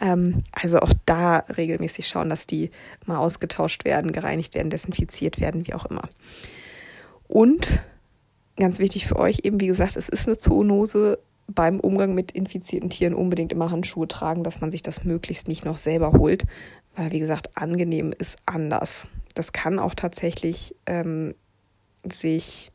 Ähm, 0.00 0.42
also 0.52 0.80
auch 0.80 0.92
da 1.06 1.44
regelmäßig 1.56 2.08
schauen, 2.08 2.28
dass 2.28 2.46
die 2.46 2.70
mal 3.06 3.18
ausgetauscht 3.18 3.84
werden, 3.84 4.10
gereinigt 4.10 4.54
werden, 4.54 4.70
desinfiziert 4.70 5.40
werden, 5.40 5.66
wie 5.66 5.74
auch 5.74 5.86
immer. 5.86 6.08
Und 7.28 7.80
ganz 8.56 8.78
wichtig 8.78 9.06
für 9.06 9.16
euch, 9.16 9.40
eben 9.44 9.60
wie 9.60 9.66
gesagt, 9.66 9.96
es 9.96 10.08
ist 10.08 10.26
eine 10.26 10.38
Zoonose. 10.38 11.18
Beim 11.46 11.78
Umgang 11.78 12.14
mit 12.14 12.32
infizierten 12.32 12.88
Tieren 12.88 13.14
unbedingt 13.14 13.52
immer 13.52 13.70
Handschuhe 13.70 14.08
tragen, 14.08 14.44
dass 14.44 14.60
man 14.60 14.70
sich 14.70 14.82
das 14.82 15.04
möglichst 15.04 15.46
nicht 15.46 15.64
noch 15.64 15.76
selber 15.76 16.12
holt, 16.12 16.44
weil 16.96 17.12
wie 17.12 17.18
gesagt, 17.18 17.56
angenehm 17.56 18.14
ist 18.18 18.38
anders. 18.46 19.06
Das 19.34 19.52
kann 19.52 19.78
auch 19.78 19.94
tatsächlich 19.94 20.74
ähm, 20.86 21.34
sich, 22.10 22.72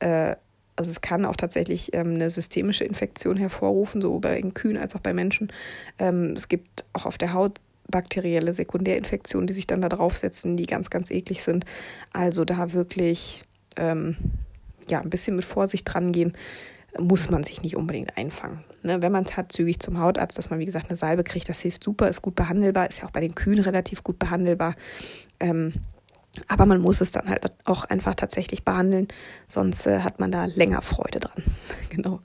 äh, 0.00 0.36
also 0.76 0.90
es 0.90 1.00
kann 1.00 1.24
auch 1.24 1.36
tatsächlich 1.36 1.92
ähm, 1.94 2.14
eine 2.14 2.30
systemische 2.30 2.84
Infektion 2.84 3.36
hervorrufen, 3.36 4.00
sowohl 4.00 4.20
bei 4.20 4.40
Kühen 4.40 4.78
als 4.78 4.96
auch 4.96 5.00
bei 5.00 5.12
Menschen. 5.12 5.52
Ähm, 5.98 6.34
es 6.36 6.48
gibt 6.48 6.84
auch 6.92 7.06
auf 7.06 7.18
der 7.18 7.32
Haut 7.32 7.60
bakterielle 7.88 8.54
Sekundärinfektionen, 8.54 9.46
die 9.46 9.52
sich 9.52 9.66
dann 9.66 9.82
da 9.82 9.88
draufsetzen, 9.88 10.56
die 10.56 10.66
ganz, 10.66 10.90
ganz 10.90 11.10
eklig 11.10 11.42
sind. 11.42 11.64
Also 12.12 12.44
da 12.44 12.72
wirklich 12.72 13.42
ähm, 13.76 14.16
ja, 14.88 15.00
ein 15.00 15.10
bisschen 15.10 15.36
mit 15.36 15.44
Vorsicht 15.44 15.92
dran 15.92 16.12
gehen, 16.12 16.34
muss 16.98 17.30
man 17.30 17.44
sich 17.44 17.62
nicht 17.62 17.76
unbedingt 17.76 18.16
einfangen. 18.16 18.64
Ne, 18.82 19.00
wenn 19.02 19.12
man 19.12 19.24
es 19.24 19.36
hat, 19.36 19.52
zügig 19.52 19.78
zum 19.78 20.00
Hautarzt, 20.00 20.38
dass 20.38 20.50
man, 20.50 20.58
wie 20.58 20.66
gesagt, 20.66 20.88
eine 20.88 20.96
Salbe 20.96 21.22
kriegt, 21.22 21.48
das 21.48 21.60
hilft 21.60 21.84
super, 21.84 22.08
ist 22.08 22.22
gut 22.22 22.34
behandelbar, 22.34 22.88
ist 22.88 23.00
ja 23.00 23.06
auch 23.06 23.12
bei 23.12 23.20
den 23.20 23.34
Kühen 23.34 23.60
relativ 23.60 24.02
gut 24.02 24.18
behandelbar. 24.18 24.74
Ähm, 25.38 25.74
aber 26.48 26.66
man 26.66 26.80
muss 26.80 27.00
es 27.00 27.10
dann 27.10 27.28
halt 27.28 27.52
auch 27.64 27.84
einfach 27.84 28.14
tatsächlich 28.14 28.64
behandeln, 28.64 29.08
sonst 29.48 29.86
äh, 29.86 30.00
hat 30.00 30.20
man 30.20 30.30
da 30.30 30.44
länger 30.44 30.82
Freude 30.82 31.20
dran. 31.20 31.42
genau. 31.90 32.20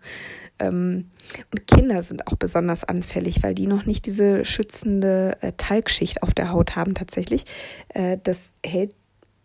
Ähm, 0.59 1.09
und 1.51 1.67
Kinder 1.67 2.01
sind 2.01 2.27
auch 2.27 2.35
besonders 2.35 2.83
anfällig, 2.83 3.43
weil 3.43 3.55
die 3.55 3.67
noch 3.67 3.85
nicht 3.85 4.05
diese 4.05 4.45
schützende 4.45 5.37
äh, 5.41 5.53
Talgschicht 5.57 6.23
auf 6.23 6.33
der 6.33 6.51
Haut 6.51 6.75
haben 6.75 6.93
tatsächlich. 6.93 7.45
Äh, 7.89 8.17
das 8.23 8.53
hält 8.65 8.95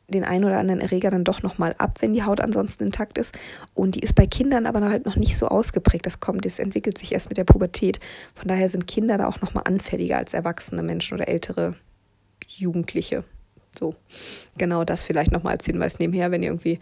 den 0.08 0.24
einen 0.24 0.44
oder 0.44 0.58
anderen 0.58 0.80
Erreger 0.80 1.10
dann 1.10 1.24
doch 1.24 1.42
nochmal 1.42 1.74
ab, 1.78 1.98
wenn 2.00 2.12
die 2.12 2.24
Haut 2.24 2.40
ansonsten 2.40 2.84
intakt 2.84 3.16
ist. 3.16 3.36
Und 3.74 3.94
die 3.94 4.00
ist 4.00 4.14
bei 4.14 4.26
Kindern 4.26 4.66
aber 4.66 4.80
halt 4.88 5.06
noch 5.06 5.16
nicht 5.16 5.36
so 5.36 5.46
ausgeprägt. 5.46 6.04
Das 6.04 6.20
kommt, 6.20 6.44
das 6.44 6.58
entwickelt 6.58 6.98
sich 6.98 7.12
erst 7.12 7.28
mit 7.28 7.38
der 7.38 7.44
Pubertät. 7.44 8.00
Von 8.34 8.48
daher 8.48 8.68
sind 8.68 8.86
Kinder 8.86 9.18
da 9.18 9.28
auch 9.28 9.40
nochmal 9.40 9.64
anfälliger 9.66 10.18
als 10.18 10.34
erwachsene 10.34 10.82
Menschen 10.82 11.14
oder 11.14 11.28
ältere 11.28 11.76
Jugendliche. 12.46 13.24
So, 13.78 13.94
genau 14.58 14.84
das 14.84 15.02
vielleicht 15.02 15.32
nochmal 15.32 15.54
als 15.54 15.64
Hinweis 15.64 15.98
nebenher, 15.98 16.30
wenn 16.30 16.42
ihr 16.42 16.50
irgendwie 16.50 16.80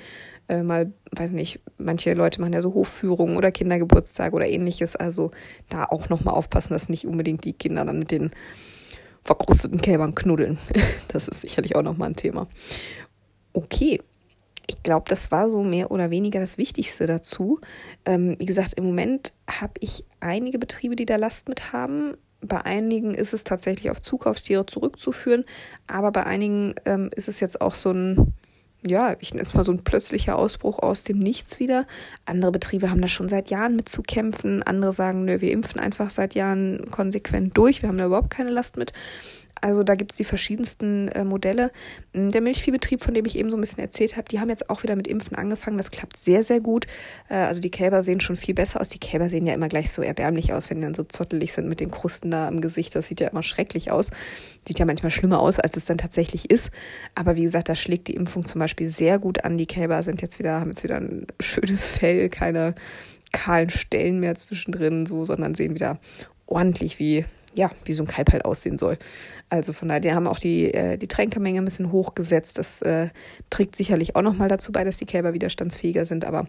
äh, 0.48 0.62
mal, 0.62 0.92
weiß 1.12 1.30
nicht, 1.30 1.60
manche 1.76 2.14
Leute 2.14 2.40
machen 2.40 2.54
ja 2.54 2.62
so 2.62 2.74
Hofführungen 2.74 3.36
oder 3.36 3.52
Kindergeburtstage 3.52 4.34
oder 4.34 4.48
ähnliches. 4.48 4.96
Also 4.96 5.30
da 5.68 5.84
auch 5.84 6.08
nochmal 6.08 6.34
aufpassen, 6.34 6.72
dass 6.72 6.88
nicht 6.88 7.06
unbedingt 7.06 7.44
die 7.44 7.52
Kinder 7.52 7.84
dann 7.84 7.98
mit 7.98 8.10
den 8.10 8.30
verkrusteten 9.22 9.80
Kälbern 9.80 10.14
knuddeln. 10.14 10.58
Das 11.08 11.26
ist 11.26 11.40
sicherlich 11.40 11.74
auch 11.74 11.82
nochmal 11.82 12.10
ein 12.10 12.16
Thema. 12.16 12.46
Okay, 13.54 14.00
ich 14.66 14.82
glaube, 14.82 15.06
das 15.08 15.30
war 15.30 15.48
so 15.48 15.62
mehr 15.62 15.90
oder 15.90 16.10
weniger 16.10 16.38
das 16.38 16.58
Wichtigste 16.58 17.06
dazu. 17.06 17.60
Ähm, 18.04 18.36
wie 18.38 18.44
gesagt, 18.44 18.74
im 18.74 18.84
Moment 18.84 19.32
habe 19.50 19.72
ich 19.80 20.04
einige 20.20 20.58
Betriebe, 20.58 20.96
die 20.96 21.06
da 21.06 21.16
Last 21.16 21.48
mit 21.48 21.72
haben. 21.72 22.16
Bei 22.40 22.64
einigen 22.64 23.14
ist 23.14 23.34
es 23.34 23.44
tatsächlich 23.44 23.90
auf 23.90 24.00
Zukaufstiere 24.00 24.64
zurückzuführen, 24.66 25.44
aber 25.86 26.12
bei 26.12 26.24
einigen 26.24 26.74
ähm, 26.84 27.10
ist 27.14 27.28
es 27.28 27.40
jetzt 27.40 27.60
auch 27.60 27.74
so 27.74 27.90
ein, 27.90 28.34
ja, 28.86 29.16
ich 29.18 29.34
nenne 29.34 29.42
es 29.42 29.54
mal 29.54 29.64
so 29.64 29.72
ein 29.72 29.82
plötzlicher 29.82 30.38
Ausbruch 30.38 30.78
aus 30.78 31.02
dem 31.02 31.18
Nichts 31.18 31.58
wieder. 31.58 31.86
Andere 32.26 32.52
Betriebe 32.52 32.90
haben 32.90 33.00
da 33.00 33.08
schon 33.08 33.28
seit 33.28 33.50
Jahren 33.50 33.74
mit 33.74 33.88
zu 33.88 34.02
kämpfen. 34.02 34.62
Andere 34.62 34.92
sagen, 34.92 35.24
nö, 35.24 35.40
wir 35.40 35.50
impfen 35.50 35.80
einfach 35.80 36.10
seit 36.10 36.34
Jahren 36.34 36.88
konsequent 36.92 37.56
durch. 37.56 37.82
Wir 37.82 37.88
haben 37.88 37.98
da 37.98 38.06
überhaupt 38.06 38.30
keine 38.30 38.50
Last 38.50 38.76
mit. 38.76 38.92
Also 39.60 39.82
da 39.82 39.94
gibt 39.94 40.12
es 40.12 40.16
die 40.16 40.24
verschiedensten 40.24 41.08
äh, 41.08 41.24
Modelle. 41.24 41.70
Hm, 42.12 42.30
der 42.30 42.40
Milchviehbetrieb, 42.40 43.02
von 43.02 43.14
dem 43.14 43.24
ich 43.24 43.36
eben 43.38 43.50
so 43.50 43.56
ein 43.56 43.60
bisschen 43.60 43.80
erzählt 43.80 44.16
habe, 44.16 44.28
die 44.28 44.40
haben 44.40 44.48
jetzt 44.48 44.70
auch 44.70 44.82
wieder 44.82 44.96
mit 44.96 45.06
Impfen 45.06 45.36
angefangen. 45.36 45.78
Das 45.78 45.90
klappt 45.90 46.16
sehr, 46.16 46.44
sehr 46.44 46.60
gut. 46.60 46.86
Äh, 47.28 47.34
also 47.34 47.60
die 47.60 47.70
Kälber 47.70 48.02
sehen 48.02 48.20
schon 48.20 48.36
viel 48.36 48.54
besser 48.54 48.80
aus. 48.80 48.88
Die 48.88 48.98
Kälber 48.98 49.28
sehen 49.28 49.46
ja 49.46 49.54
immer 49.54 49.68
gleich 49.68 49.90
so 49.90 50.02
erbärmlich 50.02 50.52
aus, 50.52 50.70
wenn 50.70 50.78
die 50.78 50.84
dann 50.84 50.94
so 50.94 51.04
zottelig 51.04 51.52
sind 51.52 51.68
mit 51.68 51.80
den 51.80 51.90
Krusten 51.90 52.30
da 52.30 52.48
im 52.48 52.60
Gesicht. 52.60 52.94
Das 52.94 53.08
sieht 53.08 53.20
ja 53.20 53.28
immer 53.28 53.42
schrecklich 53.42 53.90
aus. 53.90 54.10
Sieht 54.66 54.78
ja 54.78 54.84
manchmal 54.84 55.10
schlimmer 55.10 55.40
aus, 55.40 55.58
als 55.58 55.76
es 55.76 55.84
dann 55.86 55.98
tatsächlich 55.98 56.50
ist. 56.50 56.70
Aber 57.14 57.36
wie 57.36 57.42
gesagt, 57.42 57.68
da 57.68 57.74
schlägt 57.74 58.08
die 58.08 58.14
Impfung 58.14 58.44
zum 58.44 58.58
Beispiel 58.58 58.88
sehr 58.88 59.18
gut 59.18 59.44
an. 59.44 59.58
Die 59.58 59.66
Kälber 59.66 60.02
sind 60.02 60.22
jetzt 60.22 60.38
wieder, 60.38 60.60
haben 60.60 60.70
jetzt 60.70 60.84
wieder 60.84 60.96
ein 60.96 61.26
schönes 61.40 61.86
Fell, 61.86 62.28
keine 62.28 62.74
kahlen 63.32 63.70
Stellen 63.70 64.20
mehr 64.20 64.34
zwischendrin, 64.34 65.06
so, 65.06 65.24
sondern 65.24 65.54
sehen 65.54 65.74
wieder 65.74 65.98
ordentlich 66.46 66.98
wie 66.98 67.24
ja, 67.54 67.70
wie 67.84 67.92
so 67.92 68.02
ein 68.02 68.06
Kalb 68.06 68.32
halt 68.32 68.44
aussehen 68.44 68.78
soll. 68.78 68.98
Also 69.48 69.72
von 69.72 69.88
daher, 69.88 70.00
die 70.00 70.12
haben 70.12 70.26
auch 70.26 70.38
die, 70.38 70.72
äh, 70.72 70.96
die 70.96 71.08
Tränkemenge 71.08 71.60
ein 71.60 71.64
bisschen 71.64 71.92
hochgesetzt. 71.92 72.58
Das 72.58 72.82
äh, 72.82 73.08
trägt 73.50 73.76
sicherlich 73.76 74.16
auch 74.16 74.22
nochmal 74.22 74.48
dazu 74.48 74.72
bei, 74.72 74.84
dass 74.84 74.98
die 74.98 75.06
Kälber 75.06 75.32
widerstandsfähiger 75.32 76.04
sind. 76.04 76.24
Aber 76.24 76.46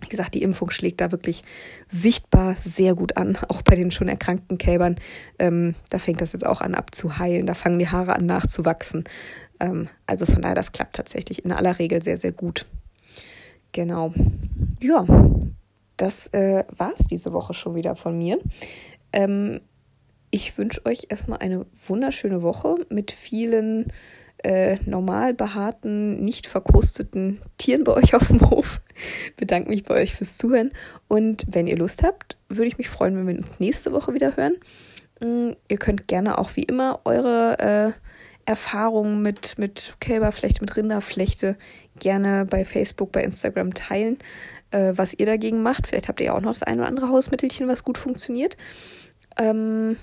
wie 0.00 0.08
gesagt, 0.08 0.34
die 0.34 0.42
Impfung 0.42 0.70
schlägt 0.70 1.00
da 1.00 1.12
wirklich 1.12 1.42
sichtbar 1.88 2.56
sehr 2.62 2.94
gut 2.94 3.16
an, 3.16 3.38
auch 3.48 3.62
bei 3.62 3.74
den 3.74 3.90
schon 3.90 4.08
erkrankten 4.08 4.58
Kälbern. 4.58 4.96
Ähm, 5.38 5.74
da 5.90 5.98
fängt 5.98 6.20
das 6.20 6.32
jetzt 6.32 6.46
auch 6.46 6.60
an 6.60 6.74
abzuheilen, 6.74 7.46
da 7.46 7.54
fangen 7.54 7.78
die 7.78 7.88
Haare 7.88 8.14
an 8.14 8.26
nachzuwachsen. 8.26 9.04
Ähm, 9.60 9.88
also 10.06 10.26
von 10.26 10.42
daher, 10.42 10.54
das 10.54 10.72
klappt 10.72 10.96
tatsächlich 10.96 11.44
in 11.44 11.52
aller 11.52 11.78
Regel 11.78 12.02
sehr, 12.02 12.18
sehr 12.18 12.32
gut. 12.32 12.66
Genau. 13.72 14.12
Ja, 14.80 15.04
das 15.96 16.28
äh, 16.28 16.64
war 16.76 16.92
es 16.96 17.06
diese 17.06 17.32
Woche 17.32 17.54
schon 17.54 17.74
wieder 17.74 17.96
von 17.96 18.16
mir. 18.16 18.38
Ähm, 19.12 19.60
ich 20.34 20.58
wünsche 20.58 20.84
euch 20.84 21.06
erstmal 21.10 21.38
eine 21.38 21.64
wunderschöne 21.86 22.42
Woche 22.42 22.74
mit 22.88 23.12
vielen 23.12 23.92
äh, 24.42 24.78
normal 24.84 25.32
behaarten, 25.32 26.24
nicht 26.24 26.48
verkrusteten 26.48 27.40
Tieren 27.56 27.84
bei 27.84 27.92
euch 27.92 28.16
auf 28.16 28.26
dem 28.26 28.50
Hof. 28.50 28.80
Bedanke 29.36 29.68
mich 29.68 29.84
bei 29.84 29.94
euch 29.94 30.12
fürs 30.12 30.36
Zuhören. 30.36 30.72
Und 31.06 31.46
wenn 31.48 31.68
ihr 31.68 31.76
Lust 31.76 32.02
habt, 32.02 32.36
würde 32.48 32.66
ich 32.66 32.78
mich 32.78 32.88
freuen, 32.88 33.16
wenn 33.16 33.28
wir 33.28 33.36
uns 33.36 33.60
nächste 33.60 33.92
Woche 33.92 34.12
wieder 34.12 34.36
hören. 34.36 34.56
Ähm, 35.20 35.54
ihr 35.68 35.76
könnt 35.76 36.08
gerne 36.08 36.36
auch 36.36 36.56
wie 36.56 36.64
immer 36.64 37.02
eure 37.04 37.58
äh, 37.60 37.92
Erfahrungen 38.44 39.22
mit, 39.22 39.56
mit 39.56 39.94
Kälberflechte, 40.00 40.62
mit 40.62 40.76
Rinderflechte 40.76 41.56
gerne 42.00 42.44
bei 42.44 42.64
Facebook, 42.64 43.12
bei 43.12 43.22
Instagram 43.22 43.72
teilen, 43.72 44.18
äh, 44.72 44.94
was 44.96 45.14
ihr 45.14 45.26
dagegen 45.26 45.62
macht. 45.62 45.86
Vielleicht 45.86 46.08
habt 46.08 46.18
ihr 46.18 46.26
ja 46.26 46.34
auch 46.34 46.40
noch 46.40 46.50
das 46.50 46.64
ein 46.64 46.80
oder 46.80 46.88
andere 46.88 47.08
Hausmittelchen, 47.08 47.68
was 47.68 47.84
gut 47.84 47.98
funktioniert. 47.98 48.56
Ähm, 49.38 49.96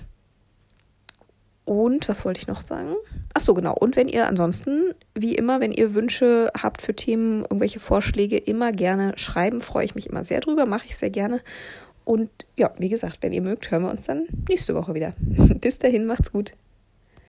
und 1.64 2.08
was 2.08 2.24
wollte 2.24 2.40
ich 2.40 2.48
noch 2.48 2.60
sagen? 2.60 2.96
Ach 3.34 3.40
so, 3.40 3.54
genau. 3.54 3.74
Und 3.74 3.94
wenn 3.94 4.08
ihr 4.08 4.26
ansonsten, 4.26 4.94
wie 5.14 5.34
immer, 5.34 5.60
wenn 5.60 5.72
ihr 5.72 5.94
Wünsche 5.94 6.50
habt 6.60 6.82
für 6.82 6.94
Themen, 6.94 7.42
irgendwelche 7.42 7.78
Vorschläge, 7.78 8.36
immer 8.36 8.72
gerne 8.72 9.12
schreiben. 9.16 9.60
Freue 9.60 9.84
ich 9.84 9.94
mich 9.94 10.08
immer 10.08 10.24
sehr 10.24 10.40
drüber, 10.40 10.66
mache 10.66 10.86
ich 10.86 10.96
sehr 10.96 11.10
gerne. 11.10 11.40
Und 12.04 12.30
ja, 12.56 12.72
wie 12.78 12.88
gesagt, 12.88 13.18
wenn 13.20 13.32
ihr 13.32 13.42
mögt, 13.42 13.70
hören 13.70 13.84
wir 13.84 13.90
uns 13.90 14.06
dann 14.06 14.26
nächste 14.48 14.74
Woche 14.74 14.94
wieder. 14.94 15.12
Bis 15.60 15.78
dahin, 15.78 16.06
macht's 16.06 16.32
gut. 16.32 16.52